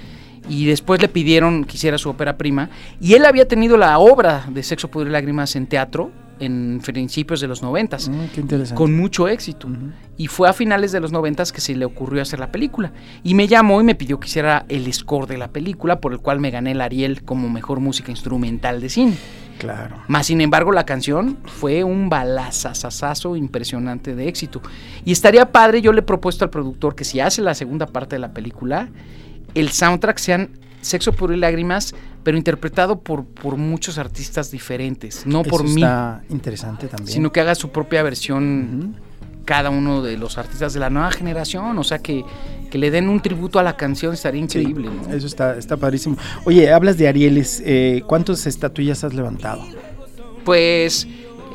Y 0.49 0.67
después 0.67 1.01
le 1.01 1.09
pidieron 1.09 1.65
que 1.65 1.77
hiciera 1.77 1.97
su 1.97 2.11
ópera 2.11 2.37
prima. 2.37 2.71
Y 3.01 3.15
él 3.15 3.25
había 3.25 3.47
tenido 3.47 3.77
la 3.77 3.99
obra 3.99 4.47
de 4.49 4.63
Sexo, 4.63 4.89
Poder 4.89 5.09
y 5.09 5.11
Lágrimas 5.13 5.55
en 5.55 5.67
teatro 5.67 6.11
en 6.41 6.81
principios 6.85 7.41
de 7.41 7.47
los 7.49 7.63
noventas 7.63 8.09
Mm, 8.09 8.25
qué 8.35 8.41
interesante. 8.41 8.77
con 8.77 8.97
mucho 8.97 9.29
éxito. 9.29 9.69
Y 10.17 10.27
fue 10.27 10.49
a 10.49 10.53
finales 10.53 10.91
de 10.93 11.01
los 11.01 11.13
noventas 11.13 11.53
que 11.53 11.61
se 11.61 11.75
le 11.77 11.85
ocurrió 11.85 12.21
hacer 12.23 12.41
la 12.41 12.51
película. 12.51 12.93
Y 13.23 13.35
me 13.35 13.47
llamó 13.47 13.81
y 13.81 13.85
me 13.85 13.95
pidió 13.95 14.19
que 14.19 14.27
hiciera 14.29 14.65
el 14.69 14.93
score 14.93 15.27
de 15.27 15.39
la 15.39 15.49
película, 15.49 16.01
por 16.01 16.13
el 16.13 16.19
cual 16.19 16.41
me 16.41 16.51
gané 16.51 16.73
el 16.73 16.81
Ariel 16.81 17.23
como 17.23 17.49
mejor 17.49 17.81
música 17.81 18.11
instrumental 18.11 18.81
de 18.81 18.89
cine. 18.89 19.15
Claro. 19.59 19.97
Más 20.09 20.27
sin 20.27 20.41
embargo, 20.41 20.73
la 20.73 20.85
canción 20.87 21.37
fue 21.45 21.85
un 21.85 22.09
balazazazazo 22.09 23.37
impresionante 23.37 24.15
de 24.15 24.29
éxito. 24.29 24.63
Y 25.05 25.13
estaría 25.13 25.53
padre, 25.53 25.83
yo 25.83 25.93
le 25.93 26.01
he 26.01 26.03
propuesto 26.03 26.45
al 26.45 26.51
productor 26.51 26.95
que 26.95 27.05
si 27.05 27.21
hace 27.21 27.43
la 27.43 27.55
segunda 27.55 27.87
parte 27.87 28.17
de 28.17 28.21
la 28.21 28.33
película, 28.33 28.89
el 29.55 29.71
soundtrack 29.71 30.19
sean 30.19 30.51
Sexo, 30.81 31.13
Puro 31.13 31.35
y 31.35 31.37
Lágrimas, 31.37 31.95
pero 32.23 32.37
interpretado 32.37 33.01
por, 33.01 33.25
por 33.25 33.57
muchos 33.57 33.99
artistas 33.99 34.51
diferentes. 34.51 35.27
No 35.27 35.43
por 35.43 35.65
Eso 35.65 35.75
mí, 35.75 35.83
Está 35.83 36.23
interesante 36.31 36.87
también. 36.89 37.09
sino 37.13 37.33
que 37.33 37.41
haga 37.41 37.55
su 37.55 37.71
propia 37.71 38.03
versión 38.03 38.97
cada 39.45 39.71
uno 39.71 40.03
de 40.03 40.17
los 40.17 40.39
artistas 40.39 40.75
de 40.75 40.81
la 40.81 40.91
nueva 40.91 41.11
generación, 41.11 41.77
o 41.79 41.83
sea 41.83 41.99
que, 41.99 42.25
que 42.71 42.79
le 42.79 42.91
den 42.91 43.09
un 43.09 43.21
tributo 43.21 43.59
a 43.59 43.63
la 43.65 43.77
canción 43.77 44.15
estaría 44.15 44.41
Sí, 44.49 44.59
increíble. 44.61 44.91
¿no? 44.91 45.13
Eso 45.13 45.27
está, 45.27 45.57
está 45.57 45.77
padrísimo. 45.77 46.17
Oye, 46.45 46.73
hablas 46.73 46.99
de 46.99 47.09
Arieles. 47.09 47.61
Eh, 47.65 48.03
¿Cuántas 48.07 48.47
estatuillas 48.47 49.03
has 49.03 49.13
levantado? 49.15 49.65
Pues 50.45 51.09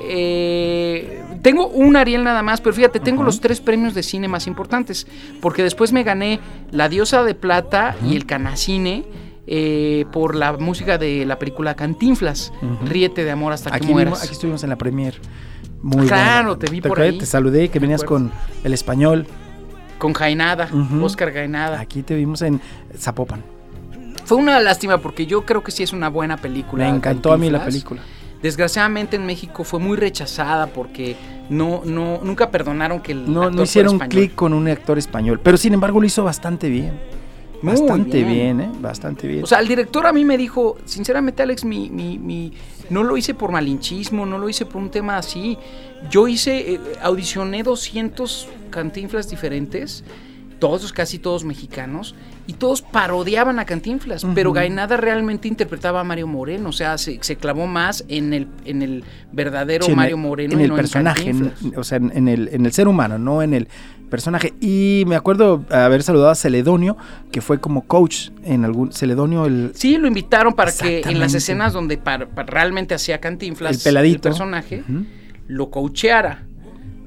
eh, 0.07 1.23
tengo 1.41 1.67
un 1.67 1.95
Ariel 1.95 2.23
nada 2.23 2.41
más, 2.43 2.59
pero 2.59 2.75
fíjate, 2.75 2.99
tengo 2.99 3.23
los 3.23 3.39
tres 3.39 3.61
premios 3.61 3.93
de 3.93 4.03
cine 4.03 4.27
más 4.27 4.47
importantes, 4.47 5.07
porque 5.41 5.63
después 5.63 5.91
me 5.93 6.03
gané 6.03 6.39
La 6.71 6.89
Diosa 6.89 7.23
de 7.23 7.35
Plata 7.35 7.95
y 8.05 8.15
el 8.15 8.25
Canacine. 8.25 9.03
Eh, 9.47 10.05
por 10.11 10.35
la 10.35 10.53
música 10.53 10.97
de 10.97 11.25
la 11.25 11.37
película 11.39 11.75
Cantinflas, 11.75 12.51
Ujú. 12.61 12.85
Ríete 12.85 13.23
de 13.23 13.31
amor 13.31 13.53
hasta 13.53 13.73
Aquí, 13.73 13.87
que 13.87 13.93
mueras. 13.93 14.23
aquí 14.23 14.33
estuvimos 14.33 14.63
en 14.63 14.69
la 14.69 14.75
premier. 14.75 15.15
Muy 15.81 16.07
Claro, 16.07 16.49
buena. 16.55 16.59
te 16.59 16.71
vi 16.71 16.81
por 16.81 16.91
acuerdas? 16.91 17.13
ahí. 17.13 17.19
Te 17.19 17.25
saludé, 17.25 17.69
que 17.69 17.79
¿Me 17.79 17.85
venías 17.87 18.03
con 18.03 18.31
el 18.63 18.73
español. 18.73 19.27
Con 19.99 20.13
Jainada, 20.13 20.67
Ujú. 20.73 21.03
Oscar 21.05 21.31
Jainada. 21.31 21.79
Aquí 21.79 22.01
te 22.03 22.15
vimos 22.15 22.41
en 22.41 22.59
Zapopan. 22.97 23.43
Fue 24.25 24.37
una 24.37 24.59
lástima 24.59 24.97
porque 24.97 25.27
yo 25.27 25.45
creo 25.45 25.61
que 25.63 25.71
sí 25.71 25.83
es 25.83 25.93
una 25.93 26.09
buena 26.09 26.37
película. 26.37 26.89
Me 26.89 26.95
encantó 26.95 27.31
a 27.31 27.37
mí 27.37 27.49
la 27.51 27.63
película. 27.63 28.01
Desgraciadamente 28.41 29.15
en 29.15 29.25
México 29.25 29.63
fue 29.63 29.79
muy 29.79 29.95
rechazada 29.97 30.67
porque 30.67 31.15
no, 31.49 31.81
no, 31.85 32.19
nunca 32.23 32.49
perdonaron 32.51 32.99
que 33.01 33.11
el 33.11 33.31
No, 33.31 33.43
actor 33.43 33.55
no 33.55 33.63
hicieron 33.63 33.99
clic 33.99 34.33
con 34.35 34.53
un 34.53 34.67
actor 34.67 34.97
español, 34.97 35.39
pero 35.41 35.57
sin 35.57 35.73
embargo 35.73 35.99
lo 35.99 36.05
hizo 36.07 36.23
bastante 36.23 36.69
bien. 36.69 36.99
Bastante 37.71 38.23
bien. 38.23 38.57
bien. 38.57 38.61
¿eh? 38.61 38.69
Bastante 38.79 39.27
bien. 39.27 39.43
O 39.43 39.47
sea, 39.47 39.59
el 39.59 39.67
director 39.67 40.05
a 40.07 40.13
mí 40.13 40.23
me 40.25 40.37
dijo, 40.37 40.77
sinceramente 40.85 41.43
Alex, 41.43 41.65
mi, 41.65 41.89
mi, 41.89 42.17
mi- 42.19 42.51
no 42.89 43.03
lo 43.03 43.17
hice 43.17 43.33
por 43.33 43.51
malinchismo, 43.51 44.25
no 44.25 44.37
lo 44.37 44.47
hice 44.49 44.65
por 44.65 44.81
un 44.81 44.89
tema 44.89 45.17
así. 45.17 45.57
Yo 46.09 46.27
hice, 46.27 46.73
eh, 46.75 46.79
audicioné 47.01 47.63
200 47.63 48.47
cantinflas 48.69 49.29
diferentes, 49.29 50.03
todos, 50.59 50.93
casi 50.93 51.19
todos 51.19 51.43
mexicanos, 51.43 52.15
y 52.47 52.53
todos 52.53 52.81
parodiaban 52.81 53.57
a 53.59 53.65
Cantinflas, 53.65 54.25
pero 54.35 54.51
Ujú. 54.51 54.55
Gainada 54.55 54.97
realmente 54.97 55.47
interpretaba 55.47 55.99
a 56.01 56.03
Mario 56.03 56.27
Moreno, 56.27 56.69
o 56.69 56.71
sea, 56.71 56.97
se, 56.97 57.17
se 57.21 57.35
clavó 57.37 57.65
más 57.67 58.05
en 58.07 58.33
el, 58.33 58.47
en 58.65 58.81
el 58.83 59.03
verdadero 59.31 59.85
Sí, 59.85 59.95
Mario 59.95 60.17
Moreno 60.17 60.53
en 60.53 60.61
y 60.61 60.63
el 60.63 60.71
personaje, 60.73 61.31
en 61.31 61.51
o 61.75 61.83
sea, 61.83 61.97
en 61.97 62.27
el, 62.27 62.49
en 62.53 62.65
el 62.65 62.71
ser 62.71 62.87
humano, 62.87 63.17
no 63.17 63.41
en 63.41 63.53
el 63.55 63.67
personaje. 64.15 64.53
Y 64.61 65.03
me 65.07 65.15
acuerdo 65.15 65.65
haber 65.69 66.01
saludado 66.03 66.29
a 66.31 66.35
Celedonio, 66.35 66.95
que 67.31 67.41
fue 67.41 67.59
como 67.59 67.81
coach 67.85 68.29
en 68.43 68.63
algún 68.65 68.91
Celedonio 68.93 69.45
el 69.45 69.71
Sí, 69.75 69.97
lo 69.97 70.07
invitaron 70.07 70.53
para 70.53 70.71
que 70.71 71.01
en 71.05 71.19
las 71.19 71.33
escenas 71.33 71.73
donde 71.73 71.97
par- 71.97 72.27
par- 72.29 72.47
realmente 72.49 72.93
hacía 72.95 73.19
Cantinflas 73.19 73.75
el 73.77 73.83
peladito 73.83 74.21
personaje 74.29 74.83
Ujú. 74.87 75.05
lo 75.47 75.69
coacheara. 75.69 76.43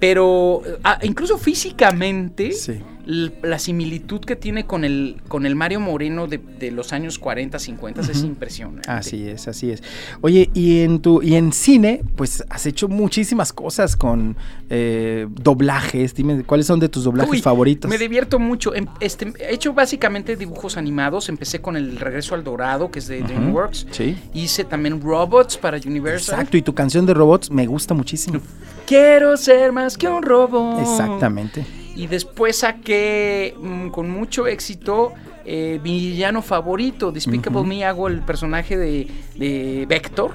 Pero 0.00 0.62
ah, 0.84 0.98
incluso 1.02 1.38
físicamente 1.38 2.52
Sí. 2.52 2.80
La 3.08 3.58
similitud 3.58 4.20
que 4.20 4.36
tiene 4.36 4.66
con 4.66 4.84
el, 4.84 5.16
con 5.28 5.46
el 5.46 5.54
Mario 5.56 5.80
Moreno 5.80 6.26
de, 6.26 6.36
de 6.36 6.70
los 6.70 6.92
años 6.92 7.18
40, 7.18 7.58
50 7.58 8.02
es 8.02 8.22
impresionante. 8.22 8.90
Así 8.90 9.26
es, 9.26 9.48
así 9.48 9.70
es. 9.70 9.82
Oye, 10.20 10.50
y 10.52 10.80
en 10.80 11.00
tu 11.00 11.22
y 11.22 11.34
en 11.36 11.52
cine, 11.52 12.02
pues 12.16 12.44
has 12.50 12.66
hecho 12.66 12.86
muchísimas 12.86 13.54
cosas 13.54 13.96
con 13.96 14.36
eh, 14.68 15.26
doblajes. 15.30 16.14
Dime, 16.14 16.42
¿cuáles 16.44 16.66
son 16.66 16.80
de 16.80 16.90
tus 16.90 17.04
doblajes 17.04 17.32
Uy, 17.32 17.40
favoritos? 17.40 17.88
Me 17.90 17.96
divierto 17.96 18.38
mucho. 18.38 18.74
Em- 18.74 18.88
Este, 19.00 19.32
he 19.40 19.54
hecho 19.54 19.72
básicamente 19.72 20.36
dibujos 20.36 20.76
animados. 20.76 21.30
Empecé 21.30 21.62
con 21.62 21.76
el 21.76 21.96
Regreso 21.98 22.34
al 22.34 22.44
Dorado, 22.44 22.90
que 22.90 22.98
es 22.98 23.08
de. 23.08 23.22
DreamWorks. 23.22 23.86
Sí. 23.90 24.16
Hice 24.34 24.64
también 24.64 25.00
Robots 25.00 25.56
para 25.56 25.78
Universal. 25.78 26.34
Exacto, 26.34 26.56
y 26.58 26.62
tu 26.62 26.74
canción 26.74 27.06
de 27.06 27.14
robots 27.14 27.50
me 27.50 27.66
gusta 27.66 27.94
muchísimo. 27.94 28.40
Quiero 28.86 29.36
ser 29.36 29.72
más 29.72 29.96
que 29.96 30.08
un 30.08 30.22
robot. 30.22 30.80
Exactamente. 30.80 31.64
Y 31.98 32.06
después 32.06 32.58
saqué 32.58 33.54
mm, 33.60 33.88
con 33.88 34.08
mucho 34.08 34.46
éxito 34.46 35.12
eh, 35.44 35.80
mi 35.82 35.98
villano 35.98 36.42
favorito, 36.42 37.10
Despicable. 37.10 37.62
Me, 37.64 37.84
hago 37.84 38.06
el 38.08 38.22
personaje 38.22 38.76
de, 38.76 39.08
de 39.34 39.84
Vector. 39.88 40.30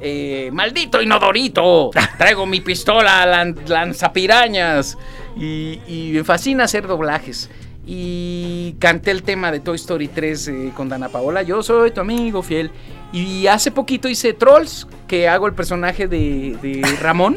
Eh, 0.00 0.50
¡Maldito 0.52 1.00
inodorito! 1.02 1.90
Traigo 2.18 2.46
mi 2.46 2.60
pistola 2.60 3.26
lan- 3.26 3.56
lanzapirañas. 3.68 4.96
Y, 5.36 5.80
y 5.86 6.10
me 6.14 6.24
fascina 6.24 6.64
hacer 6.64 6.86
doblajes. 6.86 7.50
Y 7.86 8.74
canté 8.78 9.10
el 9.12 9.22
tema 9.22 9.52
de 9.52 9.60
Toy 9.60 9.76
Story 9.76 10.08
3 10.08 10.48
eh, 10.48 10.72
con 10.76 10.88
Dana 10.88 11.08
Paola. 11.08 11.42
Yo 11.42 11.62
soy 11.62 11.90
tu 11.92 12.00
amigo 12.00 12.42
fiel. 12.42 12.70
Y 13.12 13.46
hace 13.46 13.70
poquito 13.70 14.08
hice 14.08 14.32
Trolls, 14.32 14.86
que 15.06 15.28
hago 15.28 15.46
el 15.46 15.52
personaje 15.54 16.08
de, 16.08 16.56
de 16.62 16.82
Ramón. 17.02 17.36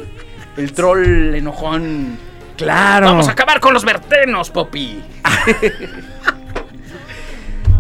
El 0.57 0.72
troll 0.74 1.36
enojón. 1.36 2.17
Claro. 2.60 3.07
Vamos 3.07 3.28
a 3.28 3.32
acabar 3.32 3.60
con 3.60 3.74
los 3.74 3.84
vertenos, 3.84 4.49
Poppy. 4.51 5.01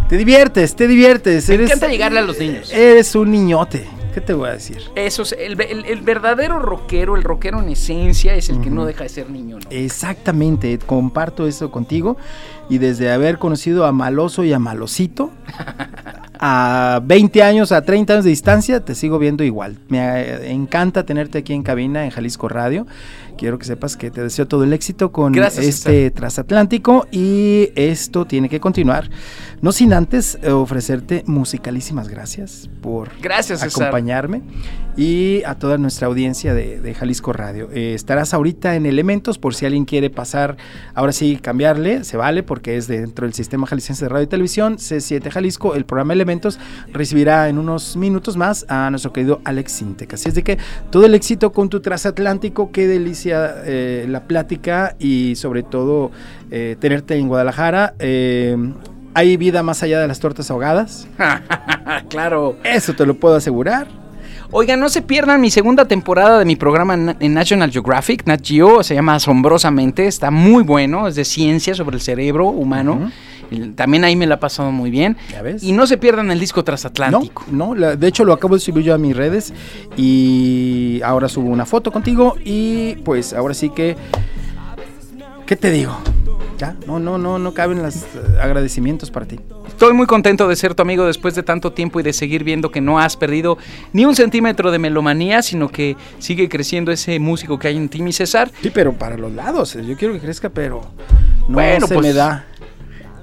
Te 0.09 0.17
diviertes, 0.17 0.75
te 0.75 0.87
diviertes. 0.87 1.47
Me 1.49 1.55
eres, 1.55 1.67
encanta 1.69 1.87
llegarle 1.87 2.19
a 2.19 2.23
los 2.23 2.39
niños. 2.39 2.73
Eres 2.73 3.13
un 3.15 3.29
niñote. 3.31 3.85
¿Qué 4.11 4.21
te 4.21 4.33
voy 4.33 4.49
a 4.49 4.53
decir? 4.53 4.81
Eso 4.95 5.21
es, 5.21 5.33
el, 5.33 5.61
el- 5.61 5.85
el 5.85 6.01
verdadero 6.01 6.57
rockero, 6.57 7.15
el 7.15 7.21
rockero 7.23 7.59
en 7.61 7.69
esencia, 7.69 8.33
es 8.33 8.49
el 8.49 8.59
que 8.59 8.71
no 8.71 8.85
deja 8.85 9.03
de 9.03 9.09
ser 9.09 9.29
niño, 9.29 9.59
¿no? 9.59 9.69
Exactamente, 9.69 10.79
comparto 10.79 11.45
eso 11.45 11.69
contigo. 11.69 12.17
Y 12.69 12.79
desde 12.79 13.11
haber 13.11 13.37
conocido 13.37 13.85
a 13.85 13.91
Maloso 13.91 14.43
y 14.43 14.51
a 14.51 14.57
Malosito, 14.57 15.29
a 16.39 17.01
20 17.03 17.43
años, 17.43 17.71
a 17.71 17.83
30 17.83 18.13
años 18.13 18.23
de 18.25 18.31
distancia, 18.31 18.83
te 18.83 18.95
sigo 18.95 19.19
viendo 19.19 19.43
igual. 19.43 19.77
Me 19.89 19.99
eh, 19.99 20.51
encanta 20.51 21.05
tenerte 21.05 21.37
aquí 21.37 21.53
en 21.53 21.61
cabina 21.61 22.03
en 22.03 22.09
Jalisco 22.09 22.49
Radio. 22.49 22.87
Quiero 23.39 23.57
que 23.57 23.65
sepas 23.65 23.95
que 23.95 24.11
te 24.11 24.21
deseo 24.21 24.47
todo 24.47 24.65
el 24.65 24.73
éxito 24.73 25.13
con 25.13 25.31
Gracias, 25.31 25.65
este 25.65 26.11
transatlántico 26.11 27.07
y 27.09 27.69
esto 27.75 28.25
tiene 28.25 28.49
que 28.49 28.59
continuar. 28.59 29.09
No 29.61 29.71
sin 29.71 29.93
antes 29.93 30.37
eh, 30.41 30.51
ofrecerte 30.51 31.23
musicalísimas 31.25 32.09
gracias 32.09 32.69
por 32.81 33.09
Gracias, 33.21 33.61
César. 33.61 33.91
Y 34.99 35.43
a 35.45 35.55
toda 35.55 35.77
nuestra 35.77 36.07
audiencia 36.07 36.53
de, 36.53 36.81
de 36.81 36.93
Jalisco 36.93 37.31
Radio. 37.31 37.69
Eh, 37.71 37.93
estarás 37.93 38.33
ahorita 38.33 38.75
en 38.75 38.85
Elementos 38.85 39.37
por 39.37 39.55
si 39.55 39.65
alguien 39.65 39.85
quiere 39.85 40.09
pasar, 40.09 40.57
ahora 40.93 41.13
sí 41.13 41.39
cambiarle, 41.41 42.03
se 42.03 42.17
vale 42.17 42.43
porque 42.43 42.75
es 42.75 42.87
dentro 42.87 43.25
del 43.25 43.33
sistema 43.33 43.65
jalisciense 43.65 44.03
de 44.03 44.09
radio 44.09 44.25
y 44.25 44.27
televisión, 44.27 44.75
C7 44.75 45.31
Jalisco, 45.31 45.73
el 45.73 45.85
programa 45.85 46.11
Elementos 46.11 46.59
recibirá 46.91 47.47
en 47.47 47.59
unos 47.59 47.95
minutos 47.95 48.35
más 48.35 48.65
a 48.67 48.89
nuestro 48.89 49.13
querido 49.13 49.39
Alex 49.45 49.71
Sintec. 49.71 50.15
Así 50.15 50.27
es 50.27 50.35
de 50.35 50.43
que 50.43 50.57
todo 50.89 51.05
el 51.05 51.15
éxito 51.15 51.53
con 51.53 51.69
tu 51.69 51.79
transatlántico, 51.79 52.73
qué 52.73 52.85
delicia 52.85 53.55
eh, 53.63 54.05
la 54.09 54.25
plática 54.25 54.97
y 54.99 55.37
sobre 55.37 55.63
todo 55.63 56.11
eh, 56.51 56.75
tenerte 56.77 57.15
en 57.15 57.29
Guadalajara. 57.29 57.93
Hay 59.13 59.37
vida 59.37 59.63
más 59.63 59.81
allá 59.81 60.01
de 60.01 60.09
las 60.09 60.19
tortas 60.19 60.51
ahogadas, 60.51 61.07
claro. 62.09 62.57
eso 62.65 62.93
te 62.95 63.05
lo 63.05 63.13
puedo 63.13 63.35
asegurar. 63.35 64.08
Oigan, 64.51 64.79
no 64.79 64.89
se 64.89 65.03
pierdan 65.03 65.39
mi 65.41 65.51
segunda 65.51 65.85
temporada 65.85 66.39
de 66.39 66.45
mi 66.45 66.55
programa 66.55 66.95
en 67.19 67.33
National 67.35 67.69
Geographic, 67.71 68.25
Nat 68.25 68.41
Geo, 68.43 68.81
se 68.81 68.95
llama 68.95 69.13
Asombrosamente, 69.15 70.07
está 70.07 70.31
muy 70.31 70.63
bueno, 70.63 71.07
es 71.07 71.13
de 71.15 71.23
ciencia 71.23 71.75
sobre 71.75 71.95
el 71.97 72.01
cerebro 72.01 72.47
humano. 72.47 73.11
También 73.75 74.03
ahí 74.03 74.15
me 74.15 74.25
la 74.25 74.35
he 74.35 74.37
pasado 74.37 74.71
muy 74.71 74.89
bien. 74.89 75.17
¿Ya 75.31 75.41
ves? 75.43 75.63
Y 75.63 75.71
no 75.71 75.85
se 75.85 75.97
pierdan 75.97 76.31
el 76.31 76.39
disco 76.39 76.63
transatlántico. 76.63 77.45
No, 77.51 77.67
no, 77.69 77.75
la- 77.75 77.95
de 77.95 78.07
hecho 78.07 78.23
lo 78.23 78.33
acabo 78.33 78.55
de 78.55 78.59
subir 78.61 78.83
yo 78.83 78.93
a 78.95 78.97
mis 78.97 79.15
redes 79.15 79.53
y 79.97 80.99
ahora 81.03 81.29
subo 81.29 81.49
una 81.49 81.65
foto 81.65 81.91
contigo 81.91 82.35
y 82.43 82.95
pues 83.05 83.33
ahora 83.33 83.53
sí 83.53 83.69
que, 83.69 83.95
¿qué 85.45 85.55
te 85.55 85.69
digo? 85.71 85.95
Ya, 86.59 86.75
no, 86.85 86.99
no, 86.99 87.17
no, 87.17 87.39
no 87.39 87.53
caben 87.53 87.81
los 87.81 87.95
eh, 87.95 88.07
agradecimientos 88.41 89.09
para 89.09 89.25
ti. 89.25 89.39
Estoy 89.65 89.93
muy 89.93 90.05
contento 90.07 90.45
de 90.45 90.57
ser 90.57 90.75
tu 90.75 90.81
amigo 90.81 91.05
después 91.05 91.33
de 91.33 91.41
tanto 91.41 91.71
tiempo 91.71 92.01
y 92.01 92.03
de 92.03 92.11
seguir 92.11 92.43
viendo 92.43 92.69
que 92.69 92.81
no 92.81 92.99
has 92.99 93.15
perdido 93.15 93.57
ni 93.93 94.03
un 94.03 94.13
centímetro 94.13 94.69
de 94.69 94.77
melomanía, 94.77 95.41
sino 95.41 95.69
que 95.69 95.95
sigue 96.17 96.49
creciendo 96.49 96.91
ese 96.91 97.17
músico 97.17 97.57
que 97.57 97.69
hay 97.69 97.77
en 97.77 97.87
ti, 97.87 98.01
mi 98.01 98.11
César. 98.11 98.51
Sí, 98.61 98.71
pero 98.73 98.91
para 98.91 99.15
los 99.17 99.31
lados, 99.31 99.73
eh, 99.77 99.85
yo 99.85 99.95
quiero 99.95 100.13
que 100.15 100.19
crezca, 100.19 100.49
pero 100.49 100.81
no 101.47 101.53
Bueno, 101.55 101.87
se 101.87 101.93
pues, 101.93 102.07
me 102.07 102.13
da. 102.13 102.45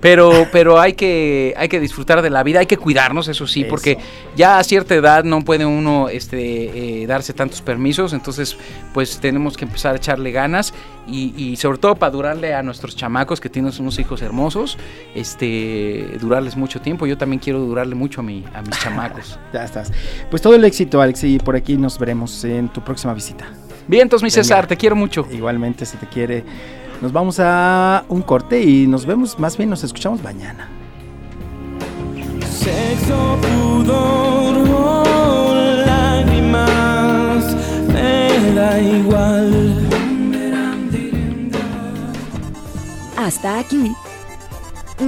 Pero, 0.01 0.47
pero 0.53 0.79
hay 0.79 0.93
que, 0.93 1.55
hay 1.57 1.69
que 1.69 1.81
disfrutar 1.81 2.23
de 2.23 2.31
la 2.31 2.43
vida, 2.43 2.61
hay 2.61 2.67
que 2.67 2.77
cuidarnos, 2.77 3.29
eso 3.29 3.47
sí, 3.47 3.63
Eso. 3.63 3.71
porque 3.71 3.99
ya 4.37 4.59
a 4.59 4.65
cierta 4.65 4.95
edad 4.95 5.25
no 5.25 5.43
puede 5.43 5.65
uno 5.65 6.09
este, 6.09 7.03
eh, 7.03 7.07
darse 7.07 7.33
tantos 7.33 7.63
permisos, 7.63 8.13
entonces 8.13 8.57
pues 8.93 9.19
tenemos 9.19 9.57
que 9.57 9.65
empezar 9.65 9.95
a 9.95 9.97
echarle 9.97 10.33
ganas 10.33 10.75
y, 11.09 11.33
y 11.37 11.57
sobre 11.57 11.79
todo 11.79 11.97
para 11.97 12.11
durarle 12.11 12.55
a 12.55 12.63
nuestros 12.63 12.97
chamacos 12.97 13.41
que 13.41 13.49
tienen 13.49 13.73
unos 13.79 13.99
hijos 13.99 14.23
hermosos, 14.23 14.77
este, 15.15 16.19
durarles 16.21 16.57
mucho 16.57 16.81
tiempo. 16.81 17.07
Yo 17.07 17.17
también 17.17 17.41
quiero 17.41 17.61
durarle 17.61 17.95
mucho 17.95 18.21
a, 18.21 18.25
mi, 18.25 18.45
a 18.55 18.63
mis 18.63 18.79
chamacos. 18.79 19.39
Ya 19.53 19.65
estás. 19.65 19.93
Pues 20.29 20.43
todo 20.43 20.55
el 20.55 20.65
éxito, 20.65 21.01
Alex, 21.01 21.25
y 21.25 21.39
por 21.39 21.57
aquí 21.57 21.77
nos 21.77 21.99
veremos 21.99 22.45
en 22.45 22.69
tu 22.69 22.83
próxima 22.83 23.15
visita. 23.15 23.47
Bien, 23.87 24.03
entonces 24.03 24.25
mi. 24.25 24.31
César, 24.31 24.67
te 24.67 24.77
quiero 24.77 24.97
mucho. 24.97 25.27
Igualmente, 25.31 25.87
si 25.87 25.97
te 25.97 26.07
quiere, 26.07 26.45
nos 27.01 27.13
vamos 27.13 27.39
a 27.41 28.05
un 28.09 28.23
corte 28.23 28.63
y 28.63 28.87
nos 28.87 29.07
vemos, 29.07 29.39
más 29.39 29.57
bien 29.57 29.71
nos 29.71 29.85
escuchamos 29.85 30.23
mañana. 30.23 30.69
Sexo, 32.49 33.39
pudor 33.41 34.57
o 34.69 35.55
lágrimas, 35.87 37.55
me 37.89 38.53
da 38.55 38.81
igual. 38.81 39.89
Hasta 43.17 43.59
aquí, 43.59 43.93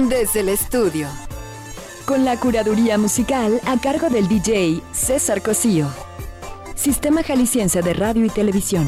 desde 0.09 0.41
el 0.41 0.49
estudio, 0.49 1.07
con 2.05 2.25
la 2.25 2.37
curaduría 2.37 2.97
musical 2.97 3.61
a 3.65 3.79
cargo 3.79 4.09
del 4.09 4.27
DJ 4.27 4.81
César 4.91 5.41
Cosío. 5.41 5.87
Sistema 6.75 7.23
Jalisciense 7.23 7.81
de 7.81 7.93
Radio 7.93 8.25
y 8.25 8.29
Televisión. 8.29 8.87